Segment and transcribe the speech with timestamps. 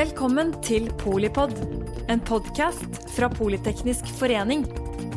[0.00, 1.50] Velkommen til Polipod,
[2.08, 4.62] en podkast fra Politeknisk forening.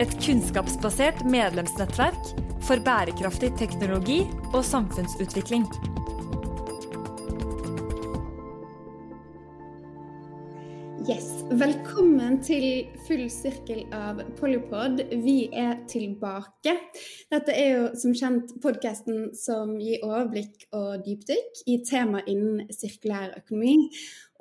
[0.04, 2.34] Et kunnskapsbasert medlemsnettverk
[2.68, 4.18] for bærekraftig teknologi
[4.52, 5.64] og samfunnsutvikling.
[11.08, 11.32] Yes.
[11.54, 15.00] Velkommen til full sirkel av Polipod.
[15.24, 16.76] Vi er tilbake.
[17.34, 23.32] Dette er jo som kjent podkasten som gir overblikk og dypdykk i tema innen sirkulær
[23.40, 23.88] økonomi.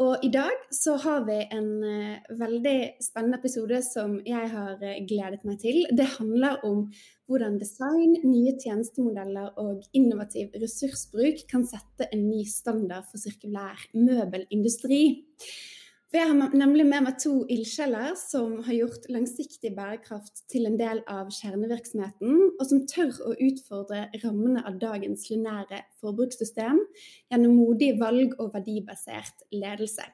[0.02, 5.00] Og i dag så har vi en uh, veldig spennende episode som jeg har uh,
[5.08, 5.86] gledet meg til.
[5.88, 6.84] Det handler om
[7.30, 15.04] hvordan design, nye tjenestemodeller og innovativ ressursbruk kan sette en ny standard for sirkulær møbelindustri.
[16.12, 20.74] For jeg har nemlig med meg to ildsjeler som har gjort langsiktig bærekraft til en
[20.76, 26.82] del av kjernevirksomheten, og som tør å utfordre rammene av dagens lunære forbrukssystem
[27.32, 30.04] gjennom modig valg og verdibasert ledelse.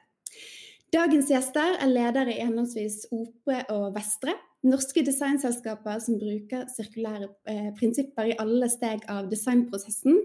[0.95, 4.37] Dagens gjester er ledere i henholdsvis Opre og Vestre,
[4.71, 10.15] norske designselskaper som bruker sirkulære eh, prinsipper i alle steg av designprosessen,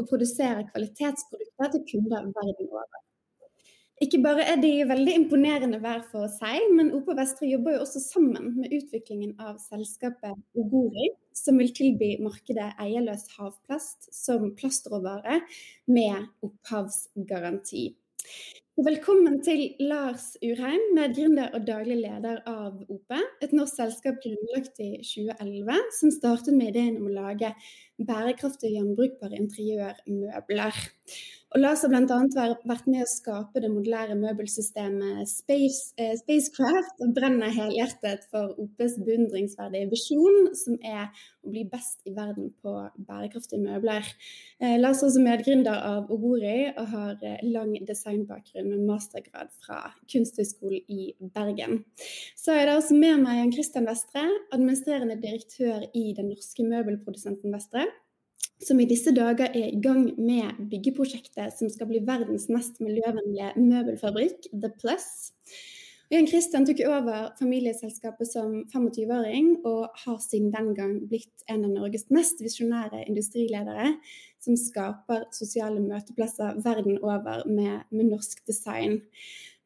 [0.00, 3.04] og produserer kvalitetsprodukter til kunder verden over.
[4.00, 8.00] Ikke bare er de veldig imponerende hver for seg, men OP Vestre jobber jo også
[8.00, 15.42] sammen med utviklingen av selskapet Ogori, som vil tilby markedet eierløs havplast som plastråvare
[15.92, 17.90] med opphavsgaranti.
[18.80, 23.12] Velkommen til Lars Urheim, medgründer og daglig leder av OP,
[23.44, 27.52] et norsk selskap grunnlagt i 2011, som startet med ideen om å lage
[28.00, 30.80] bærekraftige, gjenbrukbare interiørmøbler.
[31.50, 32.44] Og Lars har bl.a.
[32.70, 39.00] vært med å skape det modulære møbelsystemet Space, eh, Spacecraft, og brenner helhjertet for OPs
[39.02, 41.08] beundringsverdige visjon, som er
[41.42, 42.74] å bli best i verden på
[43.08, 44.06] bærekraftige møbler.
[44.62, 49.80] Eh, Lars er også medgründer av Ogori og har eh, lang designbakgrunn med mastergrad fra
[50.06, 51.82] Kunsthøgskolen i Bergen.
[52.38, 54.22] Så er det også med meg Jan Christian Vestre,
[54.54, 57.88] administrerende direktør i den norske møbelprodusenten Vestre
[58.60, 63.54] som i disse dager er i gang med byggeprosjektet som skal bli verdens mest miljøvennlige
[63.56, 65.30] møbelfabrikk, The Plus.
[66.10, 71.70] Jan Christian tok over familieselskapet som 25-åring, og har siden den gang blitt en av
[71.70, 73.92] Norges mest visjonære industriledere,
[74.42, 78.98] som skaper sosiale møteplasser verden over med, med norsk design.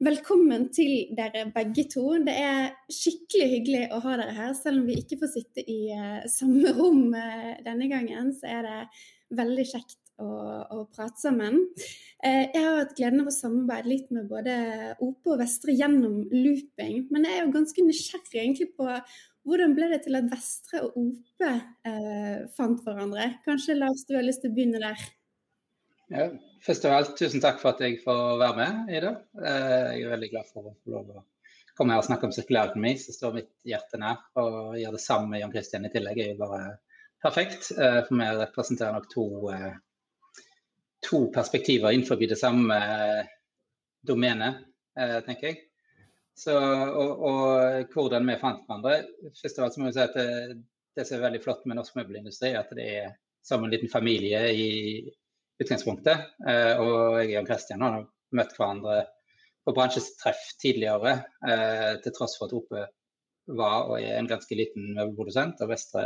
[0.02, 2.16] Velkommen til dere begge to.
[2.26, 4.54] Det er skikkelig hyggelig å ha dere her.
[4.58, 8.66] Selv om vi ikke får sitte i uh, samme rom uh, denne gangen, så er
[8.66, 8.80] det
[9.38, 10.26] veldig kjekt å,
[10.66, 11.60] å prate sammen.
[12.26, 14.58] Eh, jeg har hatt gleden av å samarbeide litt med både
[14.98, 17.04] Ope og Vestre gjennom looping.
[17.14, 18.90] Men jeg er jo ganske nysgjerrig egentlig på
[19.46, 21.52] hvordan ble det til at Vestre og Ope
[21.86, 23.36] eh, fant hverandre?
[23.46, 25.06] Kanskje Lars, du har lyst til å begynne der?
[26.12, 26.26] Ja,
[26.64, 29.14] først og alt, tusen takk for at jeg får være med i det.
[29.40, 31.24] Eh, jeg er veldig glad for å få lov å
[31.78, 34.20] komme her og snakke om sirkulærøkonomi, som står mitt hjerte nær.
[34.40, 36.60] Og gjøre det samme med Jan Kristian i tillegg er jo bare
[37.24, 37.72] perfekt.
[37.72, 39.26] Eh, for vi representerer nok to
[41.04, 43.26] to perspektiver innenfor det samme eh,
[44.06, 44.54] domenet,
[45.00, 45.58] eh, tenker jeg.
[46.36, 49.04] Så, og, og, hvordan vi fant hverandre.
[49.38, 50.56] Først av alt må vi si at det,
[50.96, 53.12] det som er veldig flott med norsk møbelindustri, er at det er
[53.44, 54.70] som en liten familie i
[55.62, 56.30] utgangspunktet.
[56.48, 58.02] Eh, og jeg og Kristian har
[58.34, 59.04] møtt hverandre
[59.64, 61.14] på bransjetreff tidligere,
[62.04, 62.82] til tross for at Ope
[63.56, 65.62] var og er en ganske liten møbelprodusent.
[65.64, 66.02] og Vestre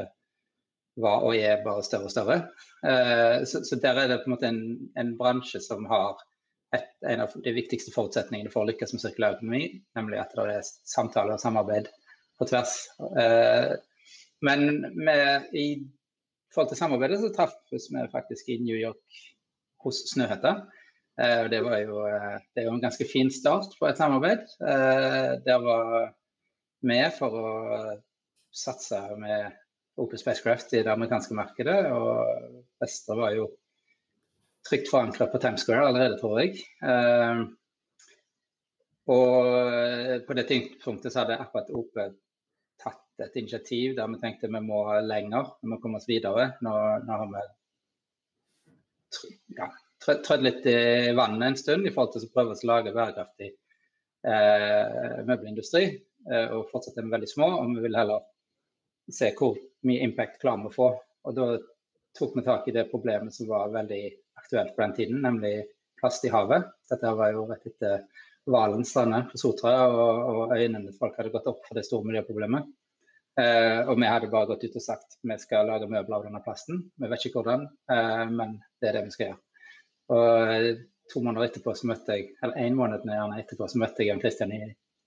[0.99, 2.39] var og er bare større og større.
[2.83, 4.63] Uh, så, der er det på en måte en,
[4.99, 6.19] en bransje som har
[6.75, 9.63] et, en av de viktigste forutsetningene for å lykkes med sirkulær økonomi,
[9.99, 11.89] nemlig at det er samtale og samarbeid
[12.39, 12.75] på tvers.
[14.45, 15.81] Men med, i
[16.55, 19.23] forhold til samarbeidet så traffes vi faktisk i New York
[19.84, 20.55] hos Snøhetta.
[21.19, 24.44] Uh, det, jo, det er jo en ganske fin start på et samarbeid.
[25.47, 26.12] der var
[26.87, 27.49] vi for å
[28.55, 29.56] satse med
[29.99, 31.78] Opel Spacecraft i det amerikanske markedet.
[31.91, 33.49] Og Vestre var jo
[34.69, 36.62] trygt forankra på Times Square allerede, tror jeg.
[39.08, 42.14] Og på det tidspunktet så hadde akkurat Opel
[42.79, 46.53] tatt et initiativ der vi tenkte vi må lenger, vi må komme oss videre.
[46.64, 46.75] Nå,
[47.06, 47.44] nå har vi
[49.56, 49.69] ja,
[50.05, 55.25] trødd litt i vannet en stund i forhold til å prøve å lage bærekraftig eh,
[55.28, 55.84] møbelindustri.
[56.28, 58.26] Eh, og fortsatt er vi veldig små, og vi vil heller
[59.14, 59.58] se hvor
[59.88, 60.93] mye impact klarer vi å få.
[61.28, 61.50] Og da
[62.19, 64.02] tok vi tak i det problemet som var veldig
[64.40, 65.55] aktuelt på den tiden, nemlig
[66.00, 66.69] plast i havet.
[66.90, 68.05] Dette var jo rett etter
[68.49, 72.70] Valen strande på Sotra, og, og øynene folk hadde gått opp for det store miljøproblemet.
[73.38, 76.40] Eh, og vi hadde bare gått ut og sagt vi skal lage møbler av denne
[76.43, 76.81] plasten.
[76.99, 79.40] Vi vet ikke hvordan, eh, men det er det vi skal gjøre.
[80.17, 80.81] Og
[81.12, 83.06] to måneder etterpå så møtte jeg, eller en måned
[83.38, 84.62] etterpå så møtte jeg Jan Christian i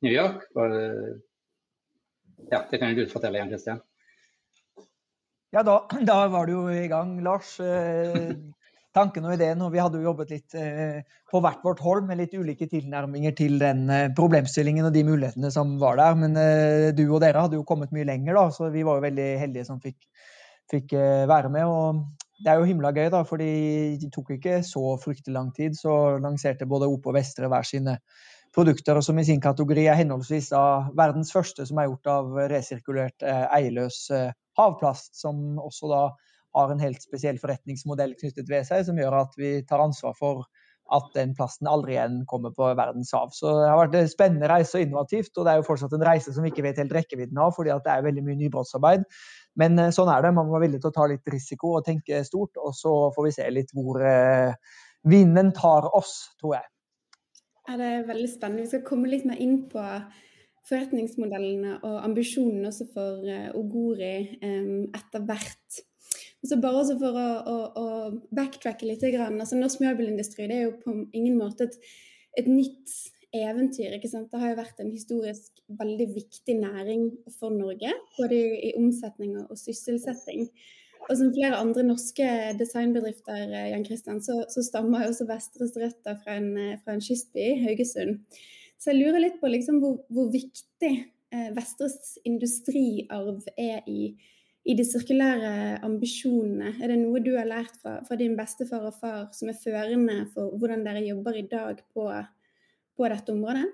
[0.06, 0.46] New York.
[0.56, 0.78] Og,
[2.54, 3.82] ja, det kan jo du fortelle, Jan Christian.
[5.52, 7.58] Ja, da, da, var du jo i gang, Lars.
[8.92, 10.98] Tanken og ideen, og vi hadde jo jobbet litt eh,
[11.32, 15.52] på hvert vårt hold med litt ulike tilnærminger til den eh, problemstillingen og de mulighetene
[15.54, 16.18] som var der.
[16.20, 19.06] Men eh, du og dere hadde jo kommet mye lenger, da, så vi var jo
[19.08, 20.02] veldig heldige som fikk,
[20.72, 20.98] fikk
[21.32, 21.72] være med.
[21.72, 22.04] og
[22.42, 25.76] det er jo himla gøy, da, for de tok ikke så fryktelig lang tid.
[25.78, 28.00] Så lanserte både Ope og Vestre hver sine
[28.56, 30.64] produkter, som i sin kategori er henholdsvis da
[30.98, 36.02] verdens første som er gjort av resirkulert eh, havplast, som også da
[36.58, 40.46] har en helt spesiell forretningsmodell knyttet ved seg, som gjør at vi tar ansvar for
[40.92, 43.30] at den plasten aldri igjen kommer på verdens hav.
[43.36, 46.04] Så det har vært en spennende reise og innovativt, og det er jo fortsatt en
[46.04, 49.06] reise som vi ikke vet helt rekkevidden av, fordi det er veldig mye nybrottsarbeid.
[49.62, 50.34] Men eh, sånn er det.
[50.36, 52.60] Man må være villig til å ta litt risiko og tenke stort.
[52.60, 54.76] Og så får vi se litt hvor eh,
[55.08, 56.68] vinden tar oss, tror jeg.
[57.70, 58.66] Ja, det er veldig spennende.
[58.66, 59.86] Vi skal komme litt mer inn på
[60.68, 64.12] forretningsmodellene og ambisjonene også for uh, Ogori
[64.44, 65.80] etter hvert.
[66.42, 67.88] Så bare også for å, å, å
[68.34, 69.04] backtracke litt.
[69.06, 71.78] Altså, norsk møbelindustri det er jo på ingen måte et,
[72.42, 72.96] et nytt
[73.32, 73.94] eventyr.
[74.02, 77.08] Det har jo vært en historisk veldig viktig næring
[77.38, 77.94] for Norge.
[78.18, 80.50] Både i, omsetning og sysselsetting.
[81.10, 82.28] Og som flere andre norske
[82.60, 86.94] designbedrifter eh, Jan Christian, så, så stammer jo også Vestres røtter fra en, eh, fra
[86.94, 88.22] en kystby, Haugesund.
[88.82, 94.14] Så jeg lurer litt på liksom hvor, hvor viktig eh, Vestres industriarv er i,
[94.62, 96.76] i de sirkulære ambisjonene.
[96.84, 100.20] Er det noe du har lært fra, fra din bestefar og far som er førende
[100.34, 102.10] for hvordan dere jobber i dag på,
[102.98, 103.66] på dette området?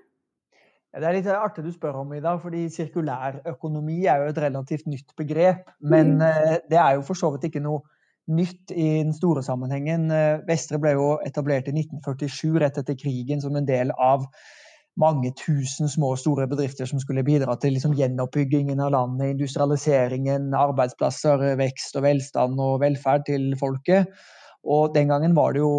[0.88, 4.86] Ja, det er litt artig du spør om, Ida, fordi sirkulærøkonomi er jo et relativt
[4.88, 5.66] nytt begrep.
[5.84, 6.26] Men mm.
[6.30, 7.84] Eh, det er jo for så vidt ikke noe
[8.32, 10.08] nytt i den store sammenhengen.
[10.12, 14.24] Eh, Vestre ble jo etablert i 1947, rett etter krigen, som en del av
[14.98, 20.50] mange tusen små og store bedrifter som skulle bidra til liksom gjenoppbyggingen av landet, industrialiseringen,
[20.58, 24.10] arbeidsplasser, vekst og velstand og velferd til folket.
[24.68, 25.74] Og den gangen var det jo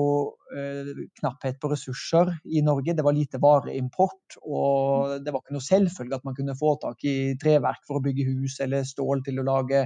[0.56, 2.96] eh, knapphet på ressurser i Norge.
[2.96, 4.40] Det var lite vareimport.
[4.40, 8.06] Og det var ikke noe selvfølge at man kunne få tak i treverk for å
[8.06, 9.84] bygge hus eller stål til å lage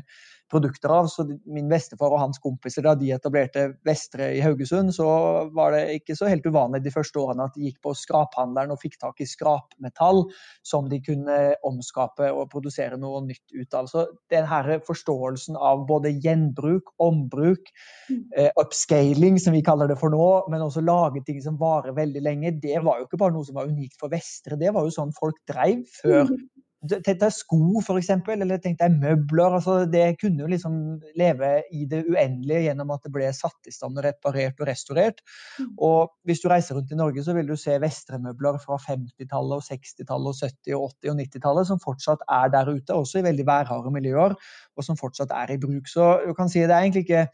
[0.53, 1.09] produkter av.
[1.11, 5.07] Så min bestefar og hans kompiser, da de etablerte Vestre i Haugesund, så
[5.55, 8.81] var det ikke så helt uvanlig de første årene at de gikk på skraphandleren og
[8.81, 10.23] fikk tak i skrapmetall
[10.65, 13.89] som de kunne omskape og produsere noe nytt ut av.
[13.91, 17.71] Så den her forståelsen av både gjenbruk, ombruk,
[18.09, 22.23] eh, upscaling, som vi kaller det for nå, men også lage ting som varer veldig
[22.23, 24.59] lenge, det var jo ikke bare noe som var unikt for Vestre.
[24.59, 26.41] Det var jo sånn folk dreiv før mm.
[26.83, 29.55] Tenk deg sko, f.eks., eller tenk deg møbler.
[29.59, 30.75] altså Det kunne jo liksom
[31.19, 35.23] leve i det uendelige gjennom at det ble satt i stand og reparert og restaurert.
[35.59, 35.69] Mm.
[35.87, 39.63] Og hvis du reiser rundt i Norge, så vil du se Vestre-møbler fra 50-tallet og
[39.69, 43.47] 60-tallet og 70-, og 80- og 90-tallet som fortsatt er der ute, også i veldig
[43.47, 44.35] værharde miljøer,
[44.75, 45.87] og som fortsatt er i bruk.
[45.87, 47.27] Så du kan si det er egentlig ikke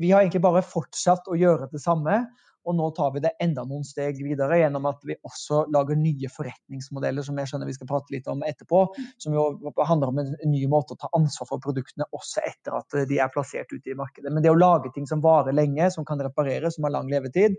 [0.00, 2.24] Vi har egentlig bare fortsatt å gjøre det samme.
[2.66, 6.30] Og nå tar vi det enda noen steg videre gjennom at vi også lager nye
[6.32, 8.82] forretningsmodeller, som jeg skjønner vi skal prate litt om etterpå.
[9.22, 9.44] Som jo
[9.86, 13.30] handler om en ny måte å ta ansvar for produktene også etter at de er
[13.32, 14.32] plassert ute i markedet.
[14.34, 17.54] Men det å lage ting som varer lenge, som kan repareres, som har lang levetid,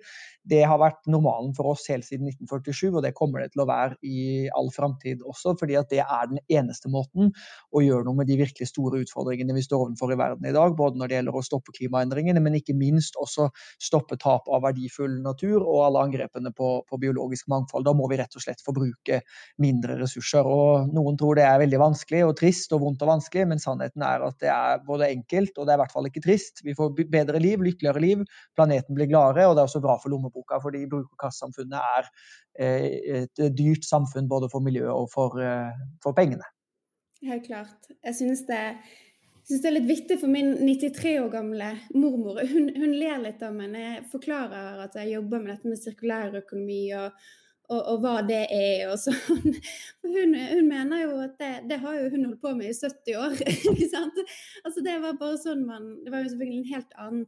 [0.47, 3.69] det har vært normalen for oss helt siden 1947, og det kommer det til å
[3.69, 5.55] være i all framtid også.
[5.57, 7.31] fordi at det er den eneste måten
[7.71, 10.75] å gjøre noe med de virkelig store utfordringene vi står overfor i verden i dag.
[10.75, 13.47] Både når det gjelder å stoppe klimaendringene, men ikke minst også
[13.83, 17.85] stoppe tap av verdifull verdifull natur og alle angrepene på, på, biologisk mangfold.
[17.85, 19.21] Da må vi rett og slett forbruke
[19.57, 20.45] mindre ressurser.
[20.45, 24.03] Og noen tror det er veldig vanskelig og trist og vondt og vanskelig, men sannheten
[24.03, 26.63] er at det er både enkelt og det er i hvert fall ikke trist.
[26.65, 28.25] Vi får bedre liv, lykkeligere liv,
[28.55, 32.11] planeten blir gladere, og det er også bra for lommeboka, fordi brukerkassesamfunnet er
[32.59, 35.73] eh, et dyrt samfunn både for miljøet og for, eh,
[36.03, 36.45] for pengene.
[37.25, 37.89] Helt klart.
[38.05, 38.61] Jeg synes det
[39.47, 42.41] jeg syns det er litt viktig for min 93 år gamle mormor.
[42.49, 45.79] Hun, hun ler litt av meg når jeg forklarer at jeg jobber med dette med
[45.79, 47.21] sirkulærøkonomi og,
[47.69, 49.55] og, og, hva det er og sånn.
[50.07, 53.17] Hun, hun, mener jo at det, det, har jo hun holdt på med i 70
[53.19, 53.33] år.
[53.71, 54.19] ikke sant?
[54.65, 57.25] Altså Det var bare sånn man Det var jo selvfølgelig en helt annen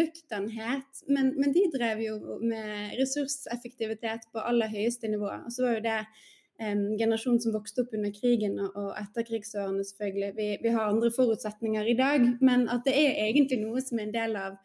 [0.00, 1.02] nøkternhet.
[1.08, 5.28] Men, men de drev jo med ressurseffektivitet på aller høyeste nivå.
[5.28, 5.98] Og så var jo det
[6.98, 10.30] generasjon som vokste opp under krigen og etterkrigsårene, selvfølgelig.
[10.36, 14.08] Vi, vi, har andre forutsetninger i dag, men at det er egentlig noe som er
[14.08, 14.58] en del av,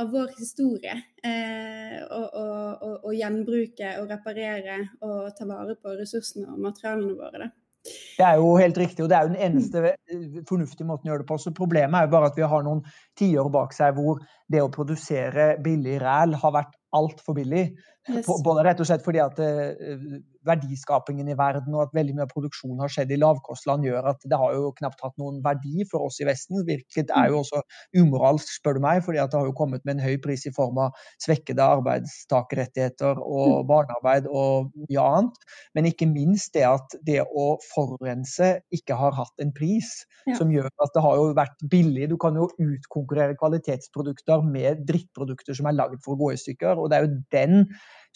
[0.00, 0.96] av vår historie.
[1.26, 7.46] Eh, å gjenbruke og reparere og ta vare på ressursene og materialene våre.
[7.46, 7.52] Da.
[7.88, 11.14] Det er jo helt riktig, og det er jo den eneste eh, fornuftige måten å
[11.14, 11.38] gjøre det på.
[11.40, 12.82] Så Problemet er jo bare at vi har noen
[13.18, 14.20] tiår bak seg hvor
[14.52, 17.70] det å produsere billig ræl har vært altfor billig.
[18.10, 18.28] Yes.
[18.44, 20.04] Både rett og slett fordi at uh,
[20.46, 24.24] verdiskapingen i verden og at veldig mye av produksjonen har skjedd i lavkostland, gjør at
[24.28, 26.62] det har jo knapt hatt noen verdi for oss i Vesten.
[26.66, 27.42] Hvilket er jo mm.
[27.44, 27.62] også
[28.00, 30.54] umoralsk, spør du meg, fordi at det har jo kommet med en høy pris i
[30.56, 33.68] form av svekkede arbeidstakerrettigheter og mm.
[33.70, 35.44] barnearbeid og mye annet.
[35.76, 39.92] Men ikke minst det at det å forurense ikke har hatt en pris
[40.26, 40.36] ja.
[40.38, 42.08] som gjør at det har jo vært billig.
[42.10, 46.78] Du kan jo utkonkurrere kvalitetsprodukter med drittprodukter som er lagd for å gå i stykker.
[46.78, 47.66] og det er jo den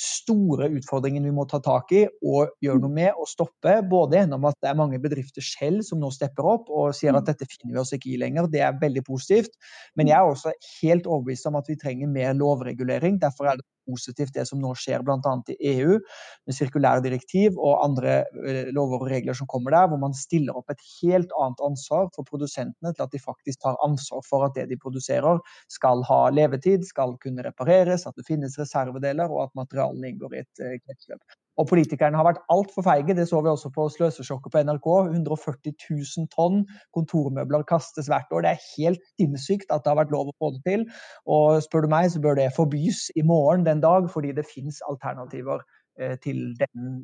[0.01, 3.77] store utfordringen vi må ta tak i og gjøre noe med og stoppe.
[3.91, 7.29] Både gjennom at det er mange bedrifter selv som nå stepper opp og sier at
[7.29, 8.51] dette finner vi oss ikke i lenger.
[8.51, 9.55] Det er veldig positivt.
[9.95, 13.21] Men jeg er også helt overbevist om at vi trenger mer lovregulering.
[13.23, 15.35] Derfor er det positivt det som nå skjer bl.a.
[15.53, 15.99] i EU,
[16.47, 20.57] med sirkulære direktiv og andre eh, lover og regler som kommer der, hvor man stiller
[20.59, 24.59] opp et helt annet ansvar for produsentene til at de faktisk tar ansvar for at
[24.59, 25.41] det de produserer
[25.73, 30.45] skal ha levetid, skal kunne repareres, at det finnes reservedeler og at materialene inngår i
[30.45, 31.41] et eh, kretsløp.
[31.61, 33.15] Og politikerne har vært altfor feige.
[33.17, 34.89] Det så vi også på sløsesjokket på NRK.
[35.13, 36.65] 140 000 tonn
[36.97, 38.45] kontormøbler kastes hvert år.
[38.47, 40.85] Det er helt sinnssykt at det har vært lov å få det til.
[41.31, 44.83] Og spør du meg, så bør det forbys i morgen den dag, fordi det fins
[44.91, 45.63] alternativer
[46.01, 47.03] eh, til den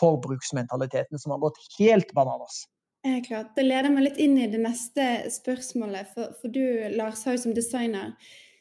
[0.00, 2.64] forbruksmentaliteten som har gått helt bananas.
[3.26, 3.52] Klart.
[3.52, 6.08] Det leder meg litt inn i det neste spørsmålet.
[6.16, 6.64] For, for du,
[6.96, 8.14] Lars, har jo som designer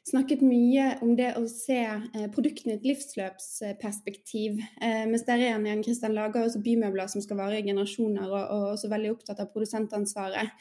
[0.08, 4.60] snakket mye om det å se eh, produktene i et livsløpsperspektiv.
[4.84, 8.42] Eh, mens dere igjen, Jan Kristian, lager også bymøbler som skal vare i generasjoner, og,
[8.42, 10.52] og også veldig opptatt av produsentansvaret.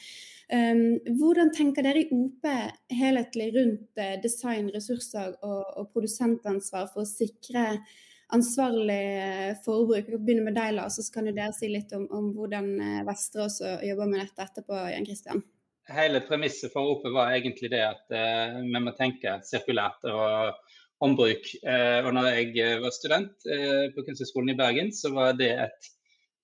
[0.52, 2.44] Um, hvordan tenker dere i OP
[2.92, 7.78] helhetlig rundt eh, design, ressurser og, produsentansvar for å sikre
[8.36, 10.10] ansvarlig eh, forbruk?
[10.12, 13.46] Jeg begynner med deg, Lars, så kan dere si litt om, om hvordan eh, Vestre
[13.48, 15.44] også jobber med dette etterpå, Jan Kristian
[15.90, 20.54] hele premisset for OPE var egentlig det at eh, vi må tenke sirkulært og
[21.02, 21.48] ombruk.
[21.66, 25.50] Eh, og når jeg eh, var student eh, på Kunsthøgskolen i Bergen, så var det
[25.66, 25.90] et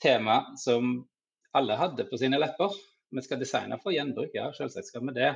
[0.02, 0.98] tema som
[1.56, 2.74] alle hadde på sine lepper.
[3.14, 5.30] Vi skal designe for gjenbruk, ja selvsagt skal vi det.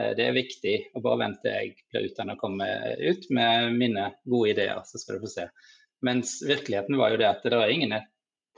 [0.00, 0.76] Eh, det er viktig.
[0.96, 5.00] og Bare vent til jeg blir utdannet og kommer ut med mine gode ideer, så
[5.00, 5.46] skal du få se.
[6.02, 7.94] Mens virkeligheten var jo det at det er ingen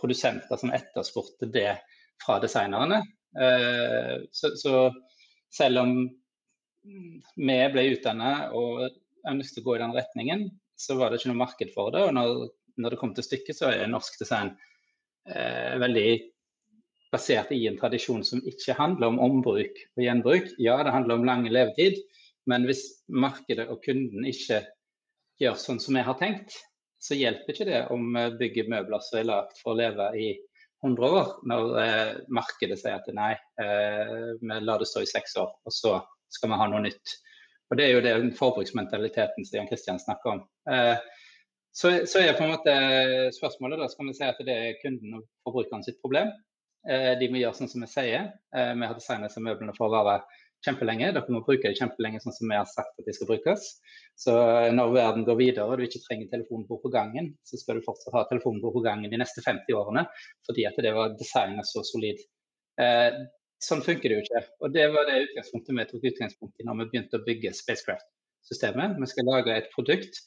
[0.01, 1.75] produsenter som etterspurte det
[2.25, 3.03] fra designerne.
[3.35, 4.91] Eh, så, så,
[5.55, 5.97] selv om
[7.37, 8.85] vi ble utdannet og
[9.31, 12.05] ønsket å gå i den retningen, så var det ikke noe marked for det.
[12.09, 12.47] Og når,
[12.83, 14.53] når det kom til stykket, så er norsk design
[15.31, 16.09] eh, veldig
[17.15, 20.51] basert i en tradisjon som ikke handler om ombruk og gjenbruk.
[20.59, 22.01] Ja, det handler om lang levetid,
[22.51, 24.65] men hvis markedet og kunden ikke
[25.41, 26.57] gjør sånn som vi har tenkt,
[27.05, 30.29] så hjelper ikke det om vi bygger møbler som er lagd for å leve i
[30.85, 35.37] 100 år, når eh, markedet sier at nei, eh, vi lar det stå i seks
[35.41, 35.99] år, og så
[36.33, 37.15] skal vi ha noe nytt.
[37.71, 40.43] Og Det er jo den forbruksmentaliteten som Jan Kristian snakker om.
[40.71, 40.97] Eh,
[41.75, 42.75] så, så, er på en måte
[43.35, 46.31] spørsmålet da skal vi si at det er kunden og forbrukeren sitt problem.
[46.87, 48.29] Eh, de må gjøre sånn som vi sier.
[48.55, 50.21] Eh, vi har designet disse møblene for å være
[50.65, 51.13] kjempelenge.
[51.15, 53.69] Dere må bruke det kjempelenge sånn som vi har sagt at de skal brukes.
[54.19, 54.35] Så
[54.75, 58.15] når verden går videre og du ikke trenger telefonbord på gangen, så skal du fortsatt
[58.17, 60.07] ha telefonbord på gangen de neste 50 årene
[60.47, 62.21] fordi at det var designet så solid.
[62.81, 63.11] Eh,
[63.63, 64.45] sånn funker det jo ikke.
[64.63, 68.99] Og det var det utgangspunktet vi tok utgangspunkt i når vi begynte å bygge Spacecraft-systemet.
[69.01, 70.23] Vi skal lage et produkt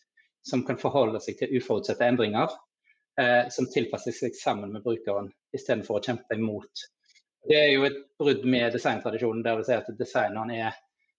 [0.47, 2.53] som kan forholde seg til uforutsette endringer,
[3.19, 6.87] eh, som tilpasser seg sammen med brukeren, istedenfor å kjempe imot
[7.47, 10.75] det er jo et brudd med designtradisjonen der vi sier at designeren er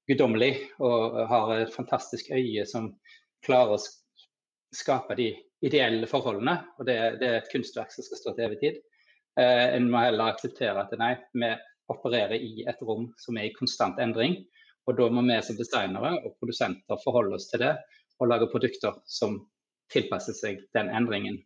[0.08, 0.52] guddommelig
[0.84, 2.90] og har et fantastisk øye som
[3.44, 3.82] klarer å
[4.74, 5.30] skape de
[5.64, 6.56] ideelle forholdene.
[6.78, 8.78] Og det, det er et kunstverk som skal stå til evig tid.
[9.40, 11.50] Eh, en må heller akseptere at nei, vi
[11.92, 14.40] opererer i et rom som er i konstant endring.
[14.88, 17.74] Og da må vi som designere og produsenter forholde oss til det
[18.18, 19.42] og lage produkter som
[19.92, 21.38] tilpasser seg den endringen.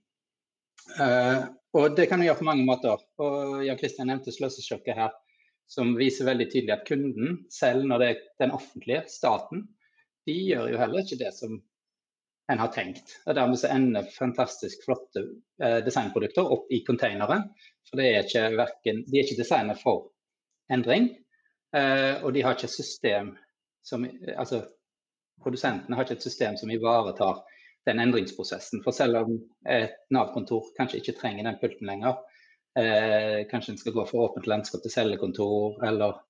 [0.98, 3.00] Uh, og Det kan du gjøre på mange måter.
[3.22, 5.12] Og Jan Kristian nevnte sløsesjokket her,
[5.70, 9.66] som viser veldig tydelig at kunden, selv når det er den offentlige, staten,
[10.28, 11.56] de gjør jo heller ikke det som
[12.52, 13.16] en har tenkt.
[13.26, 15.24] Og Dermed så ender fantastisk flotte
[15.62, 17.38] eh, designprodukter opp i containere.
[17.88, 20.10] For det er ikke verken, de er ikke designet for
[20.72, 21.08] endring,
[21.76, 23.32] eh, og de har ikke et system
[23.82, 24.04] som
[24.36, 24.60] Altså,
[25.42, 27.40] produsentene har ikke et system som ivaretar
[27.88, 28.82] den endringsprosessen.
[28.84, 32.20] For selv om et Nav-kontor kanskje ikke trenger den pulten lenger,
[32.78, 36.20] eh, kanskje en skal gå fra åpent landskap til cellekontor eller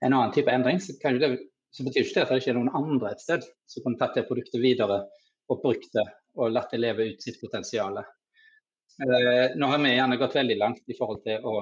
[0.00, 1.34] en annen type endring, så, det,
[1.70, 4.16] så betyr ikke det at det ikke er noen andre et sted som kunne tatt
[4.18, 5.04] det produktet videre
[5.52, 6.08] og brukt det
[6.40, 7.98] og latt det leve ut sitt potensial.
[8.00, 11.56] Eh, nå har vi gjerne gått veldig langt i forhold til å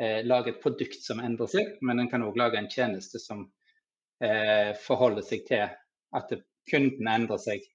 [0.00, 3.44] eh, lage et produkt som endrer seg, men en kan òg lage en tjeneste som
[4.24, 5.68] eh, forholder seg til
[6.18, 6.34] at
[6.70, 7.66] kunden endrer seg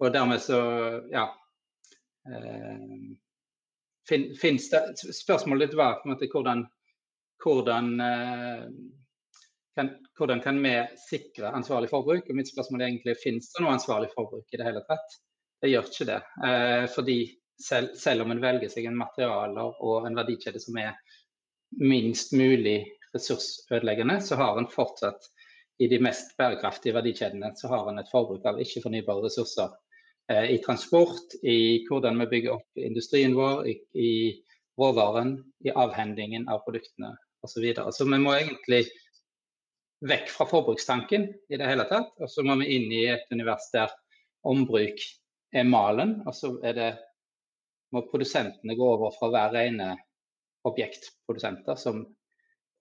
[0.00, 0.60] og dermed så,
[1.12, 1.26] ja
[2.28, 3.10] eh,
[4.40, 4.80] Fins det
[5.14, 6.64] Spørsmålet ditt var på en måte hvordan,
[7.44, 8.64] hvordan eh,
[9.78, 12.26] kan, hvordan kan vi sikre ansvarlig forbruk?
[12.26, 15.20] Og mitt spørsmål er egentlig finnes det noe ansvarlig forbruk i det hele tatt?
[15.62, 16.18] Det gjør ikke det.
[16.48, 17.18] Eh, fordi
[17.60, 20.96] selv, selv, om en velger seg en materialer og en verdikjede som er
[21.78, 22.80] minst mulig
[23.14, 25.28] ressursødeleggende, så har en fortsatt
[25.80, 29.70] i de mest bærekraftige verdikjedene så har en et forbruk av ikke-fornybare ressurser.
[30.30, 34.10] Eh, I transport, i hvordan vi bygger opp industrien vår, i, i
[34.78, 35.34] råvaren,
[35.64, 37.54] i avhendingen av produktene osv.
[37.54, 37.92] Så, videre.
[37.92, 38.84] så vi må egentlig
[40.06, 42.12] vekk fra forbrukstanken i det hele tatt.
[42.20, 43.90] Og så må vi inn i et univers der
[44.46, 45.02] ombruk
[45.56, 46.20] er malen.
[46.28, 46.92] Og så det,
[47.90, 49.90] må produsentene gå over fra å være rene
[50.68, 52.04] objektprodusenter som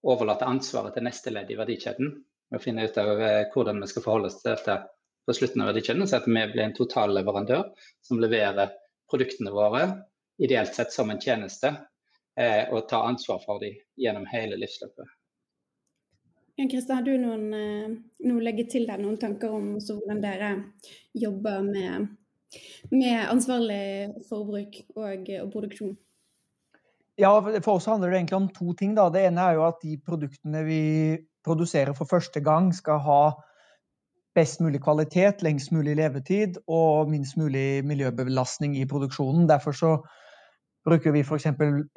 [0.06, 2.13] overlater ansvaret til neste ledd i verdikjeden.
[2.53, 4.77] Og finne ut av eh, hvordan vi skal forholde oss til dette
[5.25, 6.07] på slutten av verdikjeden.
[6.07, 7.65] Så at vi blir en totalleverandør
[8.05, 8.75] som leverer
[9.09, 9.85] produktene våre
[10.39, 11.75] ideelt sett som en tjeneste.
[12.39, 15.07] Eh, og tar ansvar for dem gjennom hele livsløpet.
[16.59, 17.89] Jan Kristian, har du noen, eh,
[18.27, 20.51] noe å legge til der, noen tanker om hvordan dere
[21.15, 22.07] jobber med,
[22.91, 25.97] med ansvarlig forbruk og, og, produksjon?
[27.19, 28.95] Ja, For oss handler det egentlig om to ting.
[28.95, 29.09] Da.
[29.11, 30.83] Det ene er jo at de produktene vi
[31.43, 33.21] produserer for første gang, skal ha
[34.39, 39.48] best mulig kvalitet, lengst mulig levetid og minst mulig miljøbelastning i produksjonen.
[39.50, 39.91] Derfor så
[40.88, 41.48] bruker vi f.eks.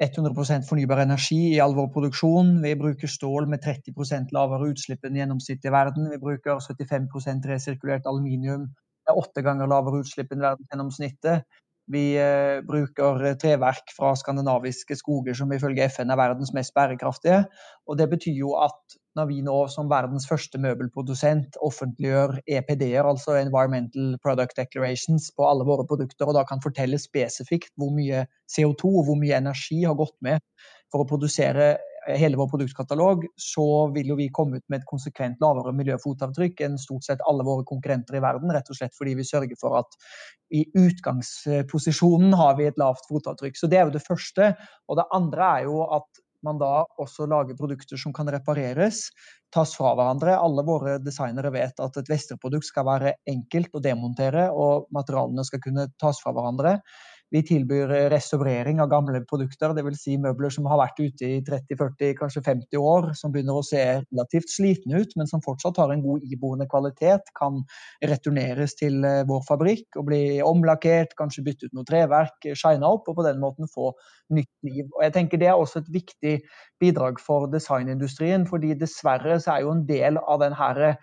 [0.03, 2.57] 100% fornybar energi i all vår produksjon.
[2.63, 6.09] Vi bruker stål med 30% lavere utslipp enn gjennomsnittet i verden.
[6.11, 8.67] Vi bruker 75% resirkulert aluminium
[9.07, 11.47] med åtte ganger lavere utslipp enn verdensgjennomsnittet.
[11.91, 17.43] Vi eh, bruker treverk fra skandinaviske skoger som ifølge FN er verdens mest bærekraftige.
[17.87, 23.37] Og det betyr jo at når vi nå som verdens første møbelprodusent offentliggjør EPD-er, altså
[23.39, 28.89] Environmental Product Declarations, på alle våre produkter, og da kan fortelle spesifikt hvor mye CO2
[28.89, 30.41] og hvor mye energi har gått med
[30.93, 31.75] for å produsere
[32.11, 36.79] hele vår produktkatalog, så vil jo vi komme ut med et konsekvent lavere miljøfotavtrykk enn
[36.81, 38.51] stort sett alle våre konkurrenter i verden.
[38.53, 39.97] Rett og slett fordi vi sørger for at
[40.53, 43.57] i utgangsposisjonen har vi et lavt fotavtrykk.
[43.57, 44.51] Så det er jo det første.
[44.91, 49.07] Og det andre er jo at man da også lager produkter som kan repareres,
[49.53, 50.35] tas fra hverandre.
[50.35, 55.63] Alle våre designere vet at et Vester-produkt skal være enkelt å demontere, og materialene skal
[55.63, 56.77] kunne tas fra hverandre.
[57.33, 60.01] Vi tilbyr restaurering av gamle produkter, dvs.
[60.03, 63.81] Si møbler som har vært ute i 30-40, kanskje 50 år, som begynner å se
[63.81, 67.31] relativt slitne ut, men som fortsatt har en god iboende kvalitet.
[67.39, 67.63] Kan
[68.05, 73.09] returneres til eh, vår fabrikk og bli omlakkert, kanskje bytte ut noe treverk, shine opp
[73.09, 73.89] og på den måten få
[74.33, 74.85] nytt liv.
[74.93, 76.35] Og jeg tenker Det er også et viktig
[76.83, 80.93] bidrag for designindustrien, fordi dessverre så er jo en del av den her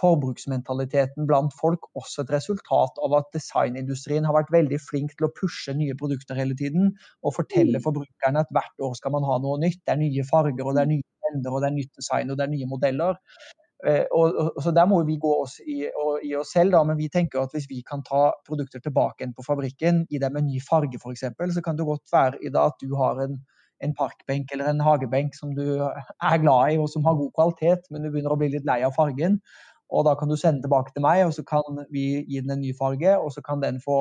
[0.00, 5.32] forbruksmentaliteten blant folk også et resultat av at designindustrien har vært veldig flink til å
[5.36, 6.90] pushe nye produkter hele tiden
[7.22, 7.84] og fortelle mm.
[7.86, 9.82] forbrukerne at hvert år skal man ha noe nytt.
[9.84, 12.40] Det er nye farger, og det er nye trender, og det er nytt design og
[12.40, 13.20] det er nye modeller.
[13.86, 16.82] Eh, og, og, så Der må vi gå oss i, og, i, oss selv, da,
[16.84, 20.36] men vi tenker at hvis vi kan ta produkter tilbake igjen på fabrikken, gi dem
[20.36, 21.24] en ny farge f.eks.,
[21.56, 23.38] så kan det godt være i det at du har en,
[23.80, 27.88] en parkbenk eller en hagebenk som du er glad i og som har god kvalitet,
[27.90, 29.40] men du begynner å bli litt lei av fargen.
[29.90, 32.62] Og da kan du sende tilbake til meg, og så kan vi gi den en
[32.62, 33.16] ny farge.
[33.18, 33.98] Og så kan den få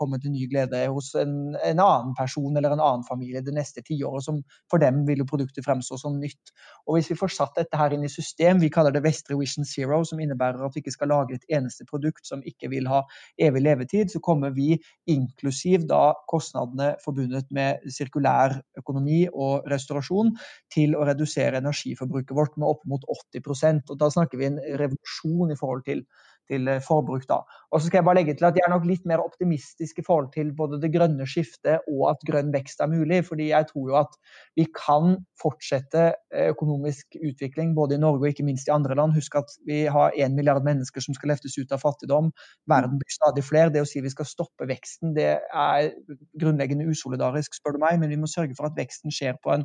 [0.00, 3.82] komme til ny glede hos en, en annen person eller en annen familie det neste
[3.86, 4.24] tiåret.
[4.26, 6.52] Som for dem vil jo produktet fremstå som nytt.
[6.86, 9.68] Og hvis vi får satt dette her inn i system, vi kaller det Vestre Vision
[9.68, 13.02] Zero, som innebærer at vi ikke skal lage et eneste produkt som ikke vil ha
[13.40, 14.74] evig levetid, så kommer vi
[15.10, 20.34] inklusiv da kostnadene forbundet med sirkulær økonomi og restaurasjon
[20.74, 25.29] til å redusere energiforbruket vårt med opp mot 80% og Da snakker vi en revolusjon
[25.30, 26.04] reduksjon i forhold til,
[26.50, 27.26] til eh, forbruk.
[27.28, 27.42] da.
[27.70, 30.04] Og så skal Jeg bare legge til at jeg er nok litt mer optimistisk i
[30.06, 33.24] forhold til både det grønne skiftet og at grønn vekst er mulig.
[33.24, 34.16] fordi jeg tror jo at
[34.56, 39.14] vi kan fortsette eh, økonomisk utvikling både i Norge og ikke minst i andre land.
[39.14, 42.32] Husk at vi har én milliard mennesker som skal løftes ut av fattigdom.
[42.66, 43.70] Verden blir stadig flere.
[43.70, 45.92] Det å si vi skal stoppe veksten, det er
[46.40, 48.00] grunnleggende usolidarisk, spør du meg.
[48.00, 49.64] Men vi må sørge for at veksten skjer på en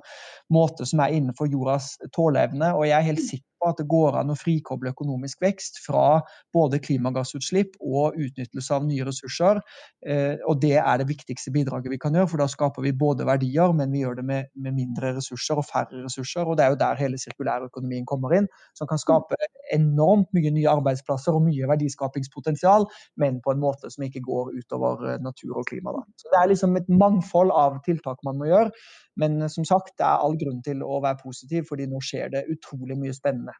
[0.54, 2.76] måte som er innenfor jordas tåleevne.
[2.76, 6.22] Og jeg er helt sikker at det går an å frikoble økonomisk vekst fra
[6.56, 9.62] både klimagassutslipp og utnyttelse av nye ressurser.
[10.06, 13.28] Eh, og det er det viktigste bidraget vi kan gjøre, for da skaper vi både
[13.28, 16.46] verdier, men vi gjør det med, med mindre ressurser og færre ressurser.
[16.46, 19.40] Og det er jo der hele sirkulærøkonomien kommer inn, som kan skape
[19.76, 22.88] enormt mye nye arbeidsplasser og mye verdiskapingspotensial,
[23.22, 25.96] men på en måte som ikke går utover eh, natur og klima.
[25.96, 26.06] Da.
[26.22, 28.72] Så det er liksom et mangfold av tiltak man må gjøre.
[29.20, 32.48] Men som sagt, det er all grunn til å være positiv, fordi nå skjer det
[32.52, 33.55] utrolig mye spennende.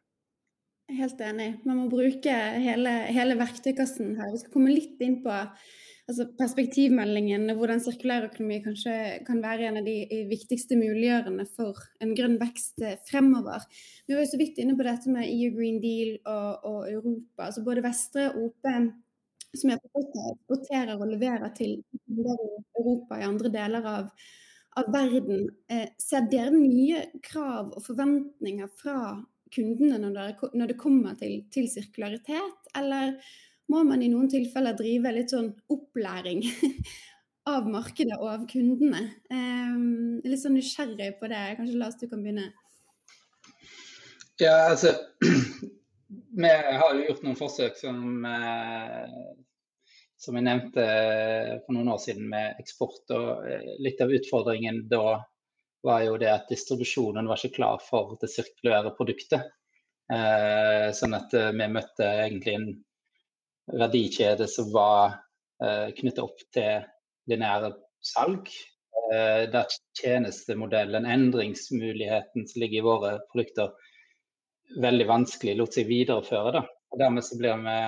[0.86, 1.48] Helt enig.
[1.66, 4.30] Man må bruke hele, hele verktøykassen her.
[4.30, 5.34] Vi skal komme litt inn på
[6.06, 8.92] altså perspektivmeldingen, og hvordan sirkulære økonomi kanskje
[9.26, 13.66] kan være en av de viktigste muliggjørende for en grønn vekst fremover.
[14.06, 17.48] Vi var jo så vidt inne på dette med EU Green Deal og, og Europa.
[17.48, 18.70] altså Både Vestre og OP
[19.56, 21.80] som jeg eksporterer og leverer til
[22.78, 24.10] Europa i andre deler av,
[24.78, 25.48] av verden.
[25.66, 28.98] Eh, ser dere nye krav og forventninger fra
[29.56, 33.16] kundene når det, kommer til, til, sirkularitet, eller
[33.72, 36.44] må man i noen tilfeller drive litt sånn opplæring
[37.54, 39.02] av markedet og av kundene?
[39.32, 41.42] Um, litt sånn nysgjerrig på det.
[41.58, 42.52] Kanskje Lars, du kan begynne?
[44.38, 44.92] Ja, altså
[46.36, 49.14] Vi har jo gjort noen forsøk som, eh,
[50.20, 50.84] som jeg nevnte
[51.64, 53.02] for noen år siden med eksport.
[53.16, 55.16] og eh, Litt av utfordringen da
[55.86, 59.46] var jo det at distribusjonen var ikke klar for det sirkulære produktet.
[60.12, 62.68] Eh, sånn at eh, vi møtte egentlig en
[63.80, 65.16] verdikjede som var
[65.62, 66.86] eh, knyttet opp til
[67.30, 67.72] lineære
[68.06, 68.50] salg.
[69.06, 73.74] Eh, der tjenestemodellen, endringsmuligheten som ligger i våre produkter,
[74.82, 76.56] veldig vanskelig lot seg videreføre.
[76.58, 76.64] Da.
[76.92, 77.78] Og dermed så blir vi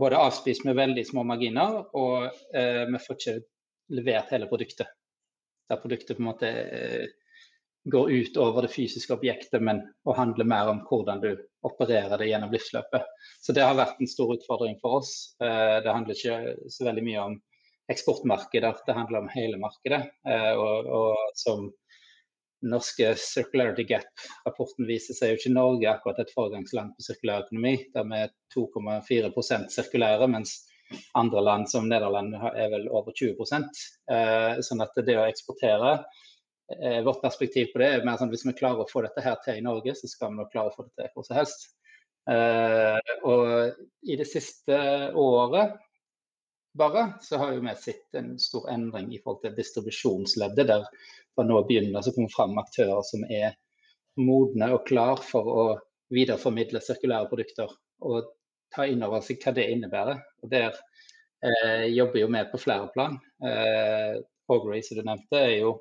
[0.00, 3.38] både avspist med veldig små marginer, og eh, vi får ikke
[3.92, 4.88] levert hele produktet
[5.72, 7.06] der produktet på en måte eh,
[7.84, 11.30] går ut over det fysiske objektet, men å handle mer om hvordan du
[11.66, 13.08] opererer det gjennom livsløpet.
[13.42, 15.14] Så det har vært en stor utfordring for oss.
[15.42, 17.38] Eh, det handler ikke så veldig mye om
[17.90, 20.04] eksportmarkeder, det handler om hele markedet.
[20.28, 21.70] Eh, og, og som
[22.62, 27.74] norske Circularity Gap-rapporten viser, så er jo ikke Norge akkurat et foregangsland på sirkulær økonomi.
[27.94, 30.60] Der vi er 2,4% sirkulære, mens
[31.18, 33.36] andre land som Nederland er vel over 20
[34.12, 35.92] eh, Sånn at det å eksportere
[36.78, 39.24] eh, Vårt perspektiv på det er mer sånn at hvis vi klarer å få dette
[39.24, 41.38] her til i Norge, så skal vi nok klare å få det til hvor som
[41.40, 41.70] helst.
[42.30, 44.78] Eh, og i det siste
[45.18, 45.74] året
[46.78, 50.68] bare, så har vi sett en stor endring i forhold til distribusjonsleddet.
[50.70, 50.86] Der
[51.34, 53.56] fra nå begynner å komme fram aktører som er
[54.20, 55.66] modne og klar for å
[56.12, 57.72] videreformidle sirkulære produkter.
[58.04, 58.30] Og
[58.74, 60.20] ta inn over seg hva det innebærer.
[60.42, 60.76] Og Der
[61.44, 63.18] eh, jobber jo vi på flere plan.
[63.44, 64.20] Eh,
[64.52, 65.72] Augury, som du nevnte, er jo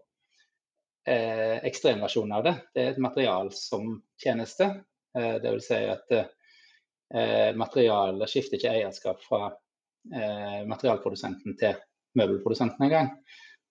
[1.08, 2.56] eh, ekstremversjonen av det.
[2.74, 4.70] Det er et material som tjeneste.
[5.18, 5.68] Eh, Dvs.
[5.68, 11.80] Si at eh, materialet skifter ikke eierskap fra eh, materialprodusenten til
[12.20, 13.12] møbelprodusenten engang.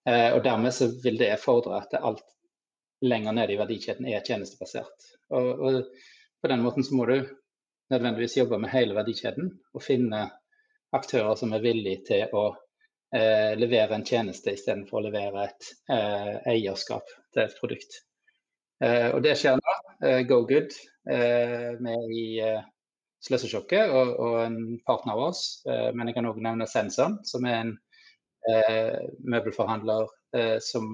[0.08, 2.24] Eh, og dermed så vil det fordre at alt
[3.04, 5.12] lenger nede i verdikjeden er tjenestebasert.
[5.32, 7.18] Og, og på den måten så må du
[7.90, 10.26] nødvendigvis jobbe med hele verdikjeden og finne
[10.96, 12.44] aktører som er villige til å
[13.14, 18.00] eh, levere en tjeneste istedenfor å levere et eh, eierskap til et produkt.
[18.82, 19.76] Eh, og det skjer nå.
[20.06, 20.74] Eh, Go Good
[21.10, 22.62] eh, med i eh,
[23.20, 25.44] Sløsesjokket og, og, en partner av oss.
[25.68, 27.78] Eh, men jeg kan òg nevne Senson, som er en
[29.28, 30.06] møbelforhandler
[30.64, 30.86] som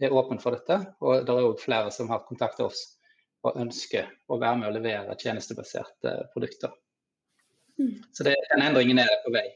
[0.00, 0.78] er åpen for dette.
[1.04, 2.80] Og det er òg flere som har kontakta oss
[3.46, 6.74] og ønsker å være med å levere tjenestebaserte produkter.
[7.78, 7.94] Mm.
[8.12, 9.46] Så det, den endringen er på vei.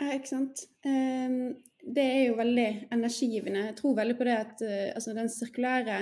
[0.00, 0.64] Ja, ikke sant.
[0.86, 3.68] Um, det er jo veldig energigivende.
[3.70, 5.98] Jeg tror veldig på det at uh, altså den sirkulære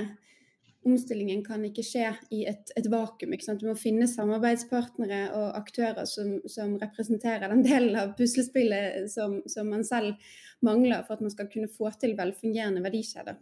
[0.88, 3.35] omstillingen kan ikke skje i et, et vakuum.
[3.61, 9.68] Du må finne samarbeidspartnere og aktører som, som representerer den delen av puslespillet som, som,
[9.68, 10.16] man selv
[10.64, 13.37] mangler for at man skal kunne få til velfungerende verdikjeder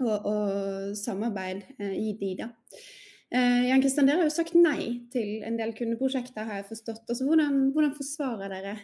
[0.00, 2.34] og, og samarbeid eh, i de.
[2.38, 2.48] da.
[3.34, 7.04] Eh, Jan Kristian, dere har jo sagt nei til en del kundeprosjekter, har jeg forstått.
[7.08, 8.76] Altså, hvordan, hvordan forsvarer dere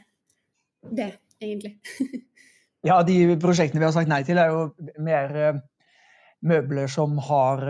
[0.91, 1.79] det, egentlig?
[2.89, 4.67] ja, de prosjektene vi har sagt nei til, er jo
[5.05, 5.63] mer eh,
[6.45, 7.63] møbler som har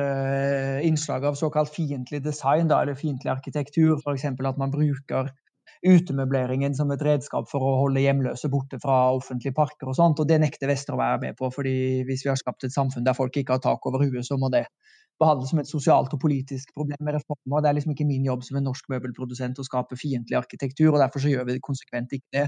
[0.82, 4.00] innslag av såkalt fiendtlig design, da, eller fiendtlig arkitektur.
[4.00, 4.24] F.eks.
[4.34, 5.30] at man bruker
[5.84, 10.20] utemøbleringen som et redskap for å holde hjemløse borte fra offentlige parker og sånt.
[10.22, 13.06] Og det nekter Vestre å være med på, fordi hvis vi har skapt et samfunn
[13.06, 14.66] der folk ikke har tak over huet, så må det
[15.22, 17.62] behandles som et sosialt og politisk problem med reformer.
[17.62, 20.98] Det er liksom ikke min jobb som en norsk møbelprodusent å skape fiendtlig arkitektur, og
[21.02, 22.44] derfor så gjør vi det konsekvent ikke det.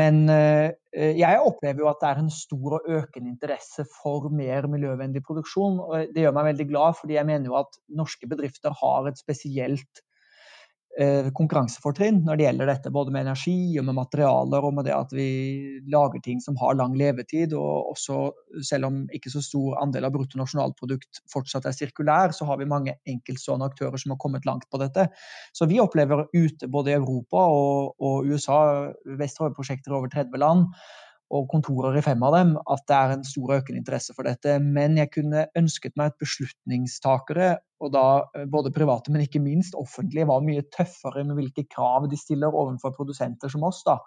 [0.00, 4.68] Men uh, jeg opplever jo at det er en stor og økende interesse for mer
[4.70, 5.80] miljøvennlig produksjon.
[5.86, 9.20] og Det gjør meg veldig glad, fordi jeg mener jo at norske bedrifter har et
[9.20, 10.07] spesielt Eh,
[10.98, 15.12] konkurransefortrinn når det gjelder dette, både med energi og med materialer og med det at
[15.14, 15.28] vi
[15.92, 17.54] lager ting som har lang levetid.
[17.54, 18.18] Og også,
[18.66, 22.96] selv om ikke så stor andel av bruttonasjonalprodukt fortsatt er sirkulær, så har vi mange
[23.08, 25.08] enkeltstående aktører som har kommet langt på dette.
[25.54, 28.60] Så vi opplever ute både i Europa og, og USA
[29.06, 30.66] Vesterhavet-prosjekter over 30 land.
[31.34, 34.54] Og kontorer i fem av dem, at det er en stor økende interesse for dette.
[34.64, 37.50] Men jeg kunne ønsket meg at beslutningstakere,
[37.84, 42.08] og da eh, både private, men ikke minst offentlige, var mye tøffere med hvilke krav
[42.08, 43.82] de stiller overfor produsenter som oss.
[43.86, 43.98] da.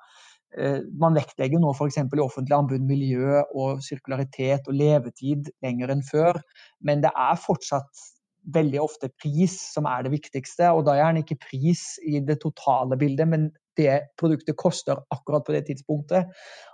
[0.57, 2.01] Eh, man vektlegger nå f.eks.
[2.01, 6.41] i offentlig anbud miljø og sirkularitet og levetid lenger enn før,
[6.83, 8.09] men det er fortsatt
[8.51, 10.71] veldig ofte pris som er det viktigste.
[10.73, 15.45] Og da er gjerne ikke pris i det totale bildet, men det produktet koster akkurat
[15.45, 16.31] på det tidspunktet.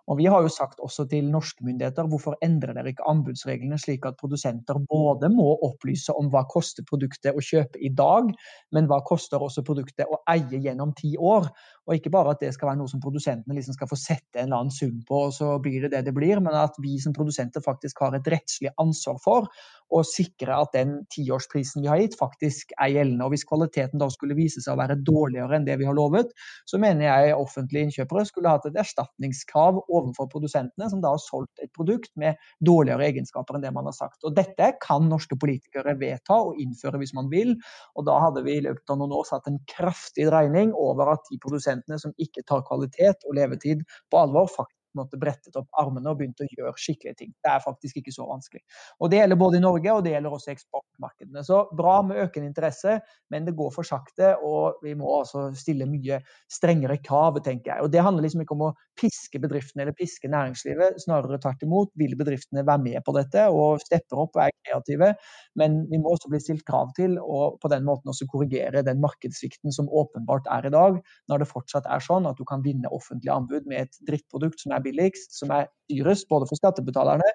[0.08, 4.06] Og Vi har jo sagt også til norske myndigheter hvorfor endrer dere ikke anbudsreglene slik
[4.08, 8.30] at produsenter både må opplyse om hva koster produktet å kjøpe i dag,
[8.72, 11.50] men hva koster også produktet å eie gjennom ti år.
[11.88, 14.48] Og ikke bare at det skal være noe som produsentene liksom skal få sette en
[14.48, 17.16] eller annen sum på, og så blir det det det blir, men at vi som
[17.16, 19.52] produsenter faktisk har et rettslig ansvar for
[19.96, 23.28] å sikre at den tiårsprisen vi har gitt, faktisk er gjeldende.
[23.28, 26.34] Og Hvis kvaliteten da skulle vise seg å være dårligere enn det vi har lovet,
[26.68, 31.64] så mener jeg offentlige innkjøpere skulle hatt et erstatningskrav overfor produsentene, som da har solgt
[31.64, 34.22] et produkt med dårligere egenskaper enn det man har sagt.
[34.28, 37.56] Og Dette kan norske politikere vedta og innføre hvis man vil.
[37.96, 41.28] og Da hadde vi i løpet av noen år satt en kraftig dreining over at
[41.32, 46.12] de produsentene som ikke tar kvalitet og levetid på alvor, faktisk måte brettet opp armene
[46.12, 47.34] og begynt å gjøre skikkelige ting.
[47.44, 48.64] Det er faktisk ikke så vanskelig.
[49.02, 51.44] Og Det gjelder både i Norge og det gjelder også eksportmarkedene.
[51.48, 53.00] Så bra med økende interesse,
[53.34, 57.86] men det går for sakte, og vi må altså stille mye strengere krav, tenker jeg.
[57.86, 61.92] Og Det handler liksom ikke om å piske bedriftene eller piske næringslivet, snarere tvert imot
[62.00, 65.14] vil bedriftene være med på dette og stepper opp og er kreative.
[65.60, 69.02] Men vi må også bli stilt krav til, og på den måten også korrigere den
[69.04, 72.92] markedssvikten som åpenbart er i dag, når det fortsatt er sånn at du kan vinne
[72.94, 77.28] offentlige anbud med et drittprodukt som er billigst, som er dyrest både for skattebetalerne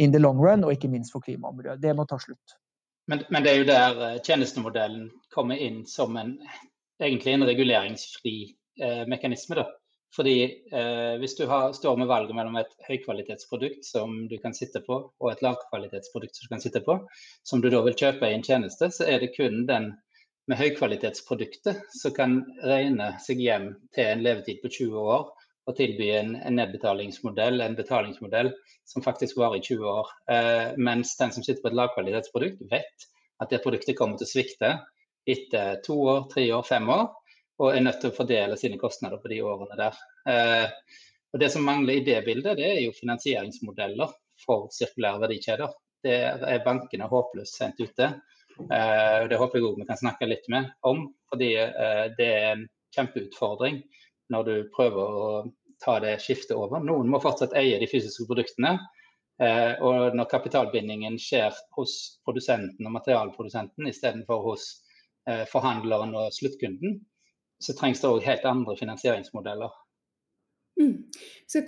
[0.00, 1.76] in the long run, og ikke minst for klima og miljø.
[1.80, 2.58] Det må ta slutt.
[3.10, 6.38] Men, men det er jo der eh, tjenestemodellen kommer inn som en,
[7.02, 8.36] egentlig en reguleringsfri
[8.80, 9.58] eh, mekanisme.
[9.60, 9.66] da.
[10.16, 10.36] Fordi
[10.72, 15.00] eh, Hvis du har, står med valget mellom et høykvalitetsprodukt som du kan sitte på,
[15.20, 16.98] og et lavkvalitetsprodukt som du kan sitte på,
[17.42, 19.92] som du da vil kjøpe i en tjeneste, så er det kun den
[20.48, 25.30] med høykvalitetsproduktet som kan regne seg hjem til en levetid på 20 år
[25.64, 28.50] å tilby en, en, nedbetalingsmodell, en betalingsmodell
[28.88, 30.10] som faktisk varer i 20 år.
[30.30, 33.06] Eh, mens den som sitter på et lavkvalitetsprodukt, vet
[33.42, 34.74] at det produktet kommer til å svikte
[35.30, 37.08] etter to år, tre år, fem år,
[37.62, 40.04] og er nødt til å fordele sine kostnader på de årene der.
[40.28, 41.00] Eh,
[41.34, 44.12] og Det som mangler i det bildet, det er jo finansieringsmodeller
[44.44, 45.72] for sirkulære verdikjeder.
[46.04, 48.12] Det er bankene håpløst sent ute.
[48.68, 52.50] Eh, Det håper jeg òg vi kan snakke litt med om, fordi eh, det er
[52.52, 53.80] en kjempeutfordring
[54.34, 55.28] når du prøver å
[55.84, 56.82] ta det skiftet over.
[56.82, 58.76] Noen må fortsatt eie de fysiske produktene.
[59.42, 61.94] Eh, og når kapitalbindingen skjer hos
[62.26, 64.68] produsenten og materialprodusenten istedenfor hos
[65.26, 67.00] eh, forhandleren og sluttkunden,
[67.62, 69.72] så trengs det òg helt andre finansieringsmodeller.
[70.74, 71.04] Mm.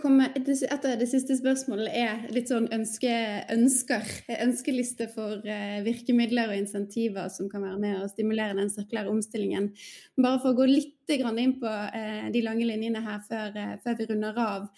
[0.00, 3.12] Komme, et av det siste spørsmålet er litt sånn ønske,
[3.54, 4.02] ønsker,
[4.42, 9.70] ønskeliste for uh, virkemidler og insentiver som kan være med å stimulere den sirkulære omstillingen.
[10.18, 13.98] Bare for å gå litt inn på uh, de lange linjene her før, uh, før
[14.00, 14.70] vi runder av.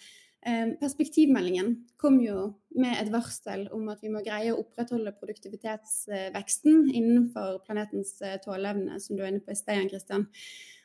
[0.79, 2.45] Perspektivmeldingen kom jo
[2.79, 8.13] med et varsel om at vi må greie å opprettholde produktivitetsveksten innenfor planetens
[8.45, 10.29] tåleevne, som du er inne på i sted, Christian.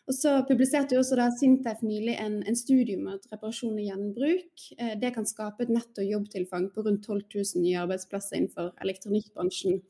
[0.04, 3.86] Og så publiserte jo også da Sintef nylig en, en studie om at reparasjon og
[3.86, 8.74] gjenbruk eh, det kan skape et netto jobbtilfang på rundt 12 000 nye arbeidsplasser innenfor
[8.84, 9.80] elektronikkbransjen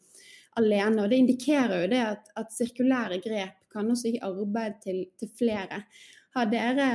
[0.60, 1.02] alene.
[1.02, 5.32] Og Det indikerer jo det at, at sirkulære grep kan også gi arbeid til, til
[5.34, 5.82] flere.
[6.34, 6.86] Har dere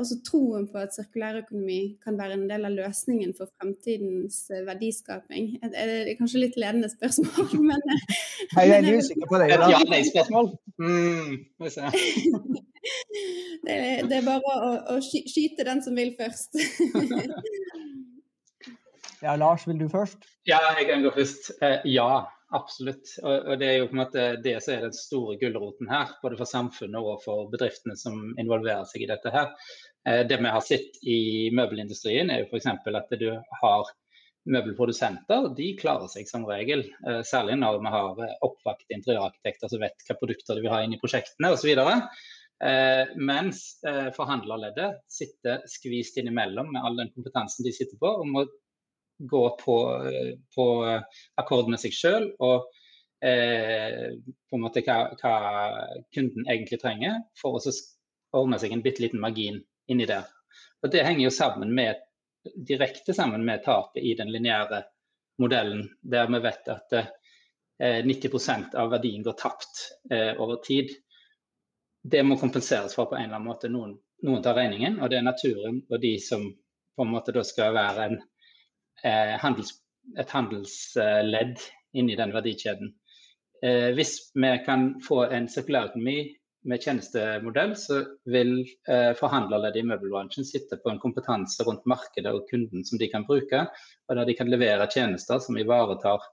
[0.00, 5.50] også troen på at sirkulærøkonomi kan være en del av løsningen for fremtidens verdiskaping?
[5.60, 5.74] verdiskaping?
[5.74, 8.06] Det er kanskje litt ledende spørsmål, men eh,
[8.54, 9.50] Jeg er veldig usikker på det.
[9.52, 10.48] Et ja-nei-spørsmål?
[10.80, 11.36] Mm,
[13.66, 13.76] det,
[14.10, 16.56] det, er bare å, å, skyte den som vil først.
[19.24, 20.24] ja, Lars, vil du først?
[20.48, 21.52] Ja, jeg kan gå først.
[21.60, 22.26] Eh, ja.
[22.54, 23.10] Absolutt.
[23.26, 26.38] Og, det er jo på en måte det som er den store gulroten her, både
[26.38, 29.50] for samfunnet og for bedriftene som involverer seg i dette her.
[30.06, 31.18] Eh, det vi har sett i
[31.56, 32.70] møbelindustrien, er jo f.eks.
[32.70, 33.30] at du
[33.62, 33.90] har
[34.46, 35.50] møbelprodusenter.
[35.58, 40.18] De klarer seg som regel, eh, særlig når vi har oppvakte interiørarkitekter som vet hva
[40.20, 41.74] produkter de vil ha inn i prosjektene osv.
[43.20, 43.58] Mens
[44.16, 48.46] forhandlerleddet sitter skvist innimellom med all den kompetansen de sitter på, og må
[49.18, 49.76] gå på,
[50.56, 50.66] på
[51.40, 52.64] akkord med seg sjøl og
[53.24, 54.16] eh,
[54.48, 55.36] på en måte hva, hva,
[56.14, 57.62] kunden egentlig trenger, for å
[58.36, 60.26] ordne seg en bitte liten margin inni der.
[60.84, 62.02] Og Det henger jo sammen med,
[62.68, 64.84] direkte sammen med tapet i den lineære
[65.42, 70.92] modellen, der vi vet at eh, 90% av verdien går tapt eh, over tid.
[72.06, 73.70] Det må kompenseres for på en eller annen måte.
[73.72, 76.46] Noen, noen tar regningen, og det er naturen og de som
[76.96, 78.20] på en måte da skal være en,
[79.04, 79.74] eh, handels,
[80.16, 81.60] et handelsledd
[81.98, 82.94] inni den verdikjeden.
[83.62, 86.20] Eh, hvis vi kan få en sirkulær økonomi
[86.66, 88.58] med tjenestemodell, så vil
[88.90, 93.26] eh, forhandlerleddet i møbelbransjen sitte på en kompetanse rundt markedet og kunden som de kan
[93.28, 93.66] bruke,
[94.08, 96.24] og der de kan levere tjenester som ivaretar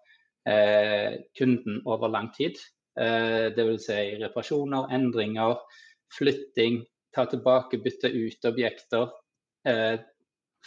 [0.50, 2.58] eh, kunden over lang tid.
[3.00, 3.86] Eh, Dvs.
[3.86, 5.58] Si reparasjoner, endringer,
[6.18, 6.84] flytting,
[7.16, 9.10] ta tilbake, bytte ut objekter.
[9.68, 9.96] Eh,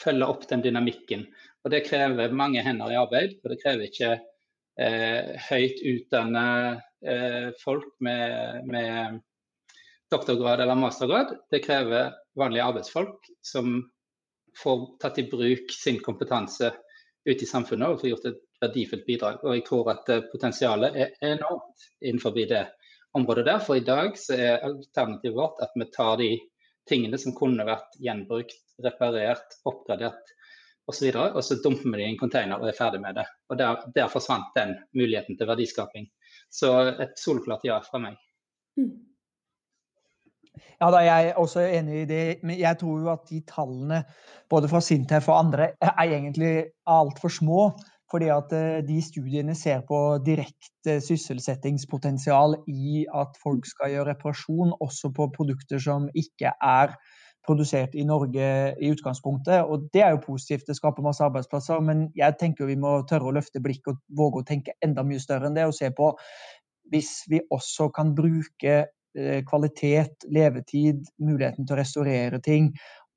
[0.00, 1.26] følge opp den dynamikken.
[1.64, 4.10] Og Det krever mange hender i arbeid, og det krever ikke
[4.78, 6.48] eh, høyt utdanna
[7.60, 9.18] folk med, med,
[10.10, 11.34] doktorgrad eller mastergrad.
[11.50, 13.76] Det krever vanlige arbeidsfolk som
[14.56, 16.72] får tatt i bruk sin kompetanse
[17.26, 19.40] ute i samfunnet og får gjort et verdifullt bidrag.
[19.44, 22.66] Og jeg tror at eh, potensialet er enormt innenfor det
[23.16, 23.62] området der.
[23.64, 26.30] For i dag så er alternativet vårt at vi tar de
[26.88, 30.36] tingene som kunne vært gjenbrukt, reparert, oppgradert
[30.86, 31.08] osv.
[31.10, 33.26] Og, og så dumper vi det i en container og er ferdig med det.
[33.50, 36.08] Og der, der forsvant den muligheten til verdiskaping.
[36.52, 38.18] Så et solklart ja fra meg.
[38.78, 38.94] Mm.
[40.76, 42.22] Ja, da er jeg også enig i det.
[42.46, 44.02] Men jeg tror jo at de tallene
[44.52, 46.54] både fra Sintef og andre er egentlig
[46.86, 47.60] altfor små.
[48.10, 54.74] Fordi at eh, de studiene ser på direkte sysselsettingspotensial i at folk skal gjøre reparasjon,
[54.80, 56.94] også på produkter som ikke er
[57.46, 58.46] produsert i Norge
[58.82, 59.62] i utgangspunktet.
[59.62, 61.80] Og det er jo positivt, det skaper masse arbeidsplasser.
[61.80, 65.22] Men jeg tenker vi må tørre å løfte blikk og våge å tenke enda mye
[65.22, 65.66] større enn det.
[65.66, 66.12] Og se på
[66.90, 72.70] hvis vi også kan bruke eh, kvalitet, levetid, muligheten til å restaurere ting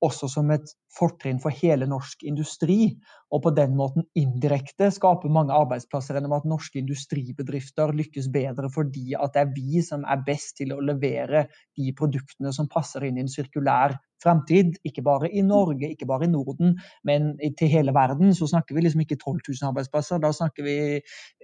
[0.05, 2.95] også som et fortrinn for hele norsk industri,
[3.29, 9.13] og på den måten indirekte skape mange arbeidsplasser gjennom at norske industribedrifter lykkes bedre fordi
[9.13, 11.45] at det er vi som er best til å levere
[11.77, 14.77] de produktene som passer inn i en sirkulær fremtid.
[14.87, 18.33] Ikke bare i Norge, ikke bare i Norden, men til hele verden.
[18.35, 20.21] Så snakker vi liksom ikke 12 000 arbeidsplasser.
[20.23, 20.75] Da snakker vi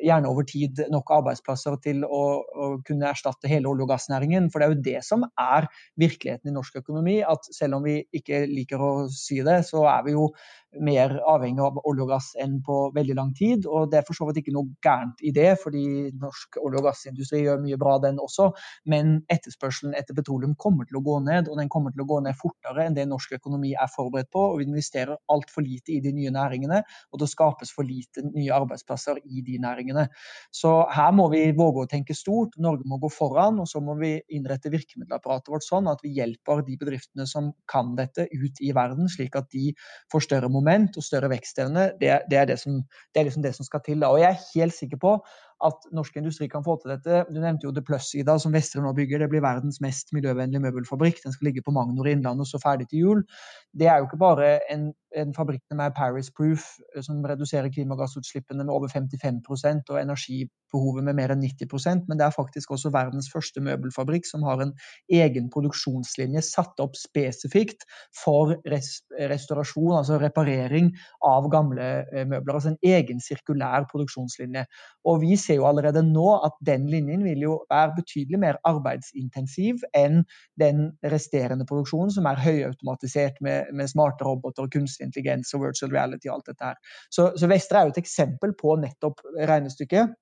[0.03, 4.49] gjerne over tid nok arbeidsplasser til å, å kunne erstatte hele olje- og gassnæringen.
[4.51, 5.69] For det er jo det som er
[6.01, 7.21] virkeligheten i norsk økonomi.
[7.23, 10.29] At selv om vi ikke liker å si det, så er vi jo
[10.81, 13.65] mer avhengig av olje og gass enn på veldig lang tid.
[13.69, 16.87] Og det er for så vidt ikke noe gærent i det, fordi norsk olje- og
[16.89, 18.49] gassindustri gjør mye bra, den også.
[18.91, 22.21] Men etterspørselen etter petroleum kommer til å gå ned, og den kommer til å gå
[22.25, 24.43] ned fortere enn det norsk økonomi er forberedt på.
[24.51, 28.53] Og vi investerer altfor lite i de nye næringene, og det skapes for lite nye
[28.55, 30.07] arbeidsplasser i de næringene.
[30.51, 32.57] Så her må vi våge å tenke stort.
[32.59, 36.65] Norge må gå foran, og så må vi innrette virkemiddelapparatet vårt sånn at vi hjelper
[36.67, 39.73] de bedriftene som kan dette, ut i verden, slik at de
[40.11, 42.83] får større moment og større vekstevne, det, det, er, det, som,
[43.13, 43.99] det er liksom det som skal til.
[44.03, 44.11] Da.
[44.13, 45.15] Og jeg er helt sikker på
[45.65, 47.23] at norsk industri kan få til dette.
[47.31, 49.23] Du nevnte jo The Plus, Ida, som Vestre nå bygger.
[49.23, 51.23] Det blir verdens mest miljøvennlige møbelfabrikk.
[51.23, 53.23] Den skal ligge på Magnor i Innlandet og stå ferdig til jul.
[53.73, 57.71] Det er jo ikke bare en, en fabrikk som er Paris Proof, eh, som reduserer
[57.73, 62.91] klimagassutslippene med over 55% og energibehovet med mer enn 90% men det er faktisk også
[62.93, 64.73] verdens første møbelfabrikk som har en
[65.11, 67.85] egen produksjonslinje satt opp spesifikt
[68.23, 70.91] for res restaurasjon, altså reparering
[71.25, 72.57] av gamle eh, møbler.
[72.57, 74.65] Altså en egen sirkulær produksjonslinje.
[75.09, 79.83] Og vi ser jo allerede nå at den linjen vil jo være betydelig mer arbeidsintensiv
[79.97, 80.23] enn
[80.61, 85.93] den resterende produksjonen, som er høyautomatisert med, med smarte roboter, og kunstig intelligens og virtual
[85.93, 86.77] reality og alt dette her.
[87.13, 90.15] Så, så Vestre er jo et eksempel på nettopp regnestykket.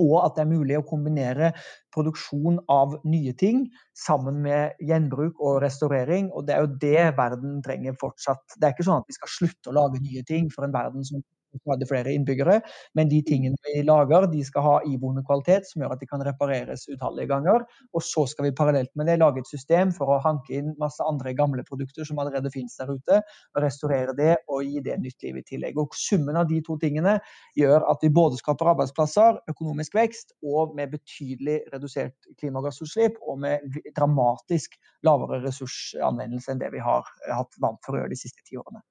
[0.00, 1.50] Og at det er mulig å kombinere
[1.92, 3.66] produksjon av nye ting
[3.98, 6.30] sammen med gjenbruk og restaurering.
[6.32, 8.56] Og det er jo det verden trenger fortsatt.
[8.56, 11.04] Det er ikke sånn at vi skal slutte å lage nye ting for en verden
[11.04, 11.20] som
[11.60, 12.60] stadig flere innbyggere.
[12.98, 16.24] Men de tingene vi lager, de skal ha iboende kvalitet som gjør at de kan
[16.24, 17.66] repareres utallige ganger.
[17.92, 21.04] Og så skal vi parallelt med det lage et system for å hanke inn masse
[21.06, 23.20] andre gamle produkter som allerede finnes der ute,
[23.54, 25.80] og restaurere det og gi det nytt liv i tillegg.
[25.80, 27.18] Og Summen av de to tingene
[27.58, 33.80] gjør at vi både skaper arbeidsplasser, økonomisk vekst og med betydelig redusert klimagassutslipp og med
[33.96, 38.58] dramatisk lavere ressursanvendelse enn det vi har hatt vant for å gjøre de siste ti
[38.60, 38.82] årene.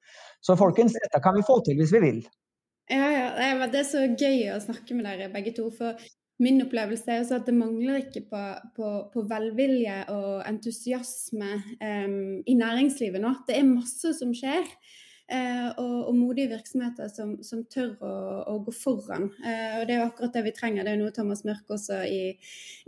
[0.43, 2.21] Så folkens, dette kan vi få til hvis vi vil.
[2.89, 3.67] Ja, ja.
[3.67, 5.69] Det er så gøy å snakke med dere begge to.
[5.75, 5.99] For
[6.41, 8.41] min opplevelse er at det mangler ikke på,
[8.75, 13.35] på, på velvilje og entusiasme um, i næringslivet nå.
[13.47, 14.65] Det er masse som skjer.
[15.31, 18.15] Uh, og, og, modige virksomheter som, som tør å,
[18.51, 19.29] å, gå foran.
[19.39, 20.83] Uh, og Det er jo akkurat det vi trenger.
[20.83, 22.33] Det er noe Thomas Mørk også i,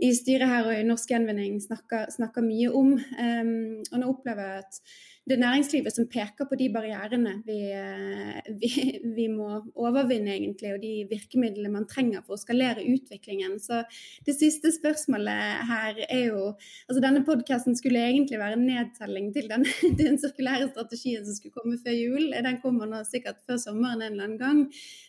[0.04, 2.92] i styret her og i Norsk Gjenvinning snakker, snakker mye om.
[2.98, 4.82] Um, og nå opplever jeg at
[5.24, 8.70] det er næringslivet som peker på de barrierene vi, eh, vi,
[9.16, 13.56] vi, må overvinne, egentlig, og de virkemidlene man trenger for å skalere utviklingen.
[13.62, 13.80] Så
[14.26, 19.48] det siste spørsmålet her er jo altså Denne podkasten skulle egentlig være en nedtelling til
[19.48, 19.64] den,
[20.02, 22.28] den, sirkulære strategien som skulle komme før jul.
[22.44, 24.62] Den kommer nå sikkert før sommeren en eller annen gang.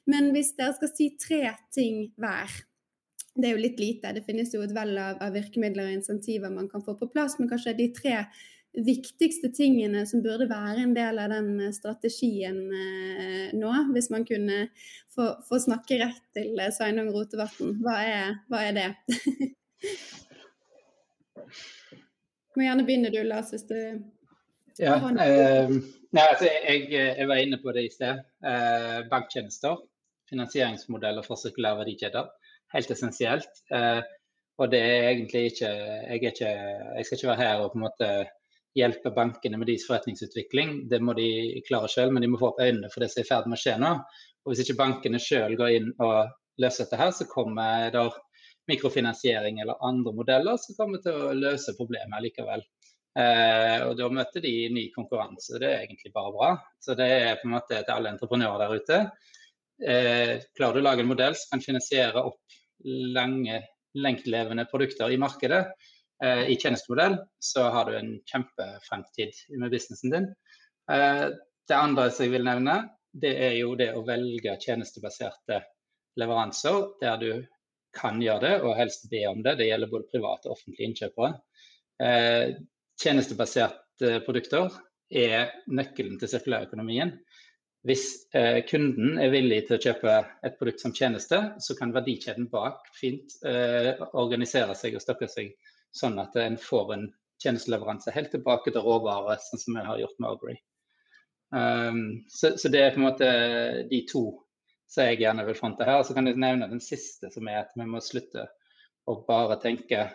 [0.08, 1.44] Men hvis dere skal si tre
[1.76, 2.56] ting hver
[3.36, 4.14] det er jo litt lite.
[4.16, 7.36] Det finnes jo et vell av, av, virkemidler og insentiver man kan få på plass,
[7.36, 8.22] men kanskje de tre
[8.84, 14.26] viktigste tingene som burde være en del av den eh, strategien eh, nå, hvis man
[14.28, 14.68] kunne
[15.16, 17.78] få, få snakke rett til eh, Sveinung Rotevatn.
[17.86, 17.96] Hva,
[18.52, 18.90] hva, er det?
[21.46, 23.78] du må gjerne begynne du, Lars, hvis du
[24.76, 25.70] ja, eh,
[26.12, 28.20] nei, altså, jeg, jeg, var inne på det i sted.
[28.44, 29.80] Eh, banktjenester,
[30.30, 32.28] finansieringsmodeller for sirkulære verdikjeder.
[32.76, 33.62] Helt essensielt.
[33.72, 34.02] Eh,
[34.60, 37.86] og det er egentlig ikke jeg, ikke jeg, skal ikke være her og på en
[37.86, 38.10] måte
[38.76, 40.86] hjelpe bankene med deres forretningsutvikling.
[40.92, 43.28] Det må de klare selv, men de må få opp øynene for det som er
[43.28, 43.92] i ferd med å skje nå.
[44.46, 48.06] Og Hvis ikke bankene selv går inn og løser dette, her, så kommer det
[48.70, 52.66] mikrofinansiering eller andre modeller som kommer til å løse problemet likevel.
[53.16, 55.60] Eh, og Da møter de ny konkurranse.
[55.62, 56.52] Det er egentlig bare bra.
[56.82, 59.00] Så Det er på en måte til alle entreprenører der ute.
[59.84, 63.62] Eh, klarer du å lage en modell som kan finansiere opp lange,
[63.96, 65.66] lengtlevende produkter i markedet,
[66.24, 70.28] Eh, i tjenestemodell, så har du en kjempefremtid med businessen din.
[70.92, 71.26] Eh,
[71.68, 72.78] det andre som jeg vil nevne,
[73.12, 75.60] det er jo det å velge tjenestebaserte
[76.20, 77.30] leveranser der du
[77.96, 79.58] kan gjøre det, og helst be om det.
[79.60, 81.34] Det gjelder både private og offentlige innkjøpere.
[82.04, 82.56] Eh,
[83.02, 84.72] tjenestebaserte produkter
[85.12, 87.12] er nøkkelen til sirkulærøkonomien.
[87.86, 92.48] Hvis eh, kunden er villig til å kjøpe et produkt som tjeneste, så kan verdikjeden
[92.52, 95.52] bak fint eh, organisere seg og stokke seg
[95.96, 97.06] sånn at en får en
[97.44, 100.58] tjenesteleveranse helt tilbake til råvare, sånn som vi har gjort med Aubrey.
[101.56, 103.30] Um, så, så, det er på en måte
[103.92, 104.26] de to
[104.92, 106.04] som jeg gjerne vil fronte her.
[106.06, 108.48] Så kan jeg nevne den siste, som er at vi må slutte
[109.10, 110.08] å bare tenke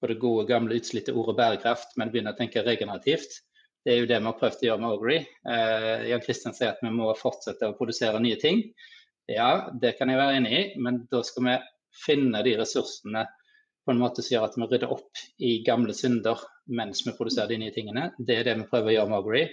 [0.00, 3.42] på det gode, gamle, utslitte ordet bærekraft, men begynne å tenke regenerativt.
[3.84, 5.20] Det er jo det vi har prøvd å gjøre med Aubrey.
[5.48, 8.64] Uh, Jan Kristian sier at vi må fortsette å produsere nye ting.
[9.30, 11.58] Ja, det kan jeg være enig i, men da skal vi
[12.00, 13.26] finne de ressursene
[13.84, 17.50] på en måte som gjør at vi rydder opp i gamle synder mens vi produserer
[17.50, 18.10] de nye tingene.
[18.18, 19.44] Det er det vi prøver å gjøre med augury.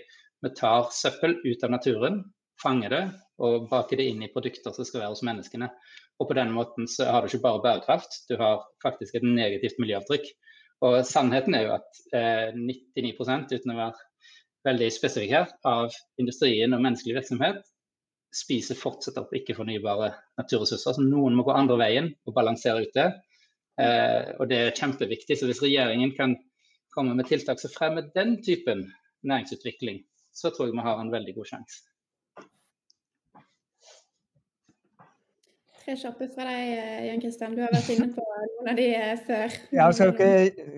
[0.43, 2.19] Vi tar søppel ut av naturen,
[2.61, 3.03] fanger det
[3.43, 5.69] og baker det inn i produkter som skal være hos menneskene.
[6.17, 9.77] Og på den måten så har du ikke bare bærekraft, du har faktisk et negativt
[9.81, 10.29] miljøavtrykk.
[10.87, 13.13] Og sannheten er jo at eh, 99
[13.53, 14.07] uten å være
[14.67, 17.61] veldig spesifikk her, av industrien og menneskelig virksomhet
[18.35, 20.97] spiser fortsatt opp ikke-fornybare naturressurser.
[20.97, 23.07] Så noen må gå andre veien og balansere ut det.
[23.77, 25.37] Eh, og det er kjempeviktig.
[25.37, 26.35] Så hvis regjeringen kan
[26.95, 28.87] komme med tiltak som fremmer den typen
[29.27, 30.01] næringsutvikling,
[30.33, 31.83] så tror jeg vi har en veldig god sjanse.
[35.87, 37.53] Tre kjappe fra deg, eh, Jan Kristian.
[37.55, 39.53] Du har vært inne på noen av de eh, før.
[39.71, 40.25] Jeg skal ikke,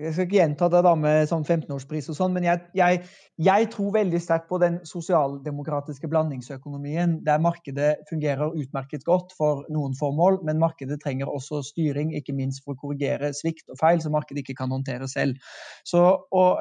[0.04, 3.00] jeg skal ikke gjenta det da med sånn 15-årspris og sånn, men jeg, jeg,
[3.42, 9.96] jeg, tror veldig sterkt på den sosialdemokratiske blandingsøkonomien, der markedet fungerer utmerket godt for noen
[9.98, 14.14] formål, men markedet trenger også styring, ikke minst for å korrigere svikt og feil som
[14.14, 15.42] markedet ikke kan håndtere selv.
[15.82, 16.04] Så,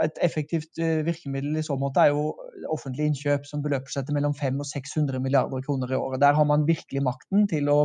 [0.01, 2.31] et effektivt eh, virkemiddel i så måte er jo
[2.73, 6.25] offentlige innkjøp som beløper seg til mellom 500 og 600 milliarder kroner i året.
[6.25, 7.79] Der har man virkelig makten til å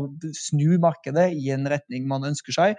[0.54, 2.78] snu markedet i en retning man ønsker seg.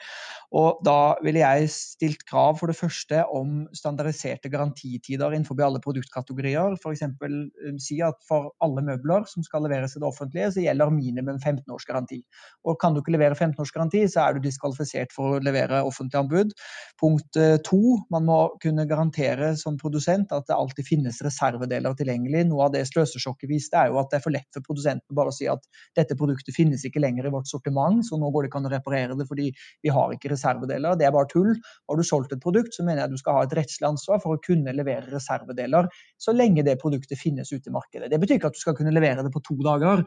[0.56, 6.78] Og da ville jeg stilt krav for det første om standardiserte garantitider innenfor alle produktkategorier.
[6.80, 7.04] F.eks.
[7.06, 11.40] Um, si at for alle møbler som skal leveres til det offentlige, så gjelder minimum
[11.42, 12.22] 15 års garanti.
[12.66, 15.84] Og kan du ikke levere 15 års garanti, så er du diskvalifisert for å levere
[15.86, 16.56] offentlig anbud.
[17.02, 22.46] Punkt eh, to, man må kunne garantere som produsent at det alltid finnes reservedeler tilgjengelig.
[22.50, 25.34] Noe av det sløsesjokket viste, er jo at det er for lett for produsenten bare
[25.34, 25.66] å si at
[25.98, 28.70] dette produktet finnes ikke lenger i vårt sortiment sortiment, så nå går det ikke an
[28.70, 29.50] å reparere det fordi
[29.84, 30.98] vi har ikke reservedeler.
[31.00, 31.54] Det er bare tull.
[31.90, 34.36] Har du solgt et produkt, så mener jeg du skal ha et rettslig ansvar for
[34.36, 35.90] å kunne levere reservedeler
[36.22, 38.10] så lenge det produktet finnes ute i markedet.
[38.12, 40.06] Det betyr ikke at du skal kunne levere det på to dager.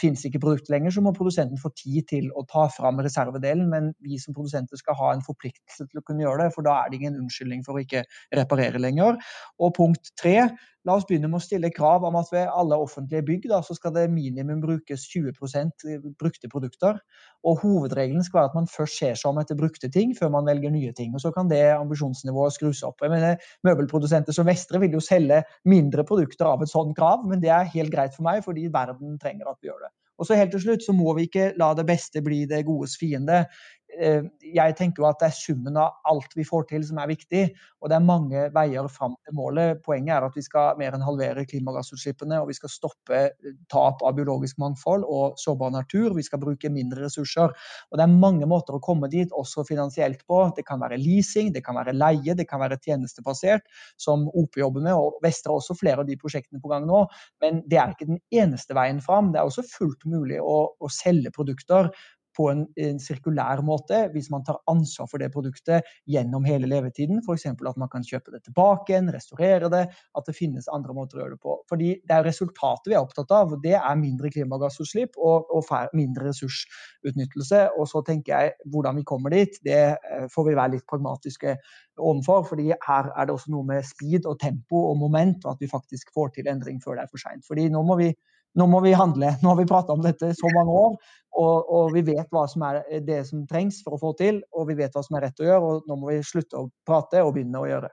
[0.00, 3.92] Finnes ikke brukt lenger, så må produsenten få tid til å ta fram reservedelen, men
[4.04, 6.90] vi som produsenter skal ha en forpliktelse til å kunne gjøre det, for da er
[6.90, 8.02] det ingen unnskyldning for å ikke
[8.36, 9.20] reparere lenger.
[9.62, 10.48] Og punkt tre,
[10.88, 13.74] La oss begynne med å stille krav om at ved alle offentlige bygg da, så
[13.76, 15.84] skal det minimum brukes 20%
[16.16, 17.00] brukte produkter.
[17.44, 20.48] Og hovedregelen skal være at man først ser seg om etter brukte ting før man
[20.48, 21.12] velger nye ting.
[21.12, 23.04] Og så kan det ambisjonsnivået skrus opp.
[23.04, 23.36] Jeg mener,
[23.68, 27.68] Møbelprodusenter som Vestre vil jo selge mindre produkter av et sånt krav, men det er
[27.74, 29.92] helt greit for meg fordi verden trenger at vi gjør det.
[30.18, 32.96] Og så helt til slutt så må vi ikke la det beste bli det godes
[32.98, 33.44] fiende
[33.88, 37.42] jeg tenker jo at det er summen av alt vi får til som er viktig.
[37.80, 39.80] Og det er mange veier fram til målet.
[39.84, 44.02] Poenget er at vi skal mer enn halvere klimagassutslippene, og vi skal stoppe eh, tap
[44.06, 46.12] av biologisk mangfold og sårbar natur.
[46.16, 47.54] Vi skal bruke mindre ressurser.
[47.88, 50.42] Og det er mange måter å komme dit, også finansielt på.
[50.56, 53.66] Det kan være leasing, det kan være leie, det kan være tjenestebasert,
[54.00, 54.94] som OP jobber med.
[54.94, 57.06] Og Vestre har også flere av de prosjektene på gang nå.
[57.42, 59.32] Men det er ikke den eneste veien fram.
[59.32, 61.90] Det er også fullt mulig å, å selge produkter
[62.38, 67.18] på en, en, sirkulær måte hvis man tar ansvar for det produktet gjennom hele levetiden.
[67.24, 67.48] F.eks.
[67.50, 69.84] at man kan kjøpe det tilbake igjen, restaurere det.
[70.18, 71.56] At det finnes andre måter å gjøre det på.
[71.70, 73.56] Fordi det er resultatet vi er opptatt av.
[73.64, 77.64] Det er mindre klimagassutslipp og, og mindre ressursutnyttelse.
[77.74, 81.58] Og så tenker jeg hvordan vi kommer dit, det eh, får vi være litt pragmatiske
[81.98, 82.44] overfor.
[82.46, 85.70] fordi her er det også noe med speed og tempo og moment, og at vi
[85.70, 87.46] faktisk får til endring før det er for seint.
[87.46, 88.12] Fordi nå må vi
[88.58, 89.32] nå må vi handle.
[89.42, 90.98] Nå har vi prata om dette så mange år,
[91.38, 94.68] og, og, vi vet hva som er det som trengs for å få til, og
[94.70, 97.22] vi vet hva som er rett å gjøre, og nå må vi slutte å prate
[97.22, 97.92] og begynne å gjøre.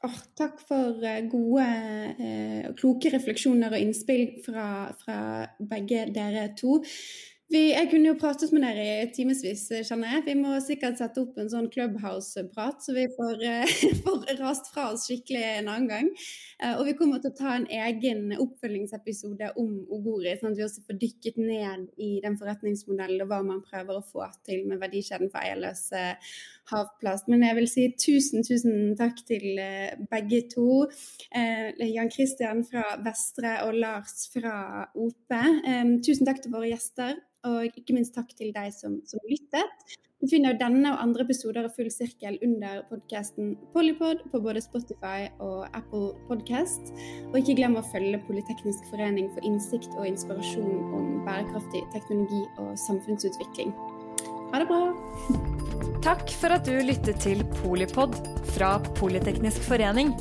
[0.00, 4.64] Oh, takk for eh, gode og eh, kloke refleksjoner og innspill fra,
[5.02, 5.18] fra
[5.60, 6.78] begge dere to.
[7.50, 10.22] Vi, jeg kunne jo pratet med dere i timevis, kjenner jeg.
[10.28, 13.72] Vi må sikkert sette opp en sånn Clubhouse-prat, så vi får, uh,
[14.04, 16.10] får, rast fra oss skikkelig en annen gang.
[16.62, 20.66] Uh, og vi kommer til å ta en egen oppfølgingsepisode om Ogori, sånn at vi
[20.68, 24.78] også får dykket ned i den forretningsmodellen og hva man prøver å få til med
[24.84, 26.04] verdikjeden for eierløse
[26.70, 27.26] havplast.
[27.32, 29.58] Men jeg vil si tusen, tusen takk til
[30.12, 30.84] begge to.
[31.34, 35.34] Jan Christian fra Vestre og Lars fra OP.
[36.06, 37.18] Tusen takk til våre gjester.
[37.48, 39.96] Og ikke minst takk til deg som, som lyttet.
[40.20, 45.30] Du finner denne og andre episoder av Full sirkel under podkasten Polypod på både Spotify
[45.40, 46.92] og Apple Podcast.
[47.30, 52.76] Og ikke glem å følge Politeknisk forening for innsikt og inspirasjon om bærekraftig teknologi og
[52.84, 53.72] samfunnsutvikling.
[54.52, 54.82] Ha det bra!
[56.04, 58.20] Takk for at du lyttet til Polipod
[58.52, 60.12] fra Politeknisk forening.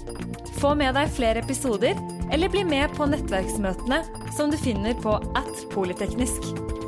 [0.64, 2.00] Få med deg flere episoder,
[2.32, 4.04] eller bli med på nettverksmøtene
[4.36, 6.79] som du finner på at polyteknisk.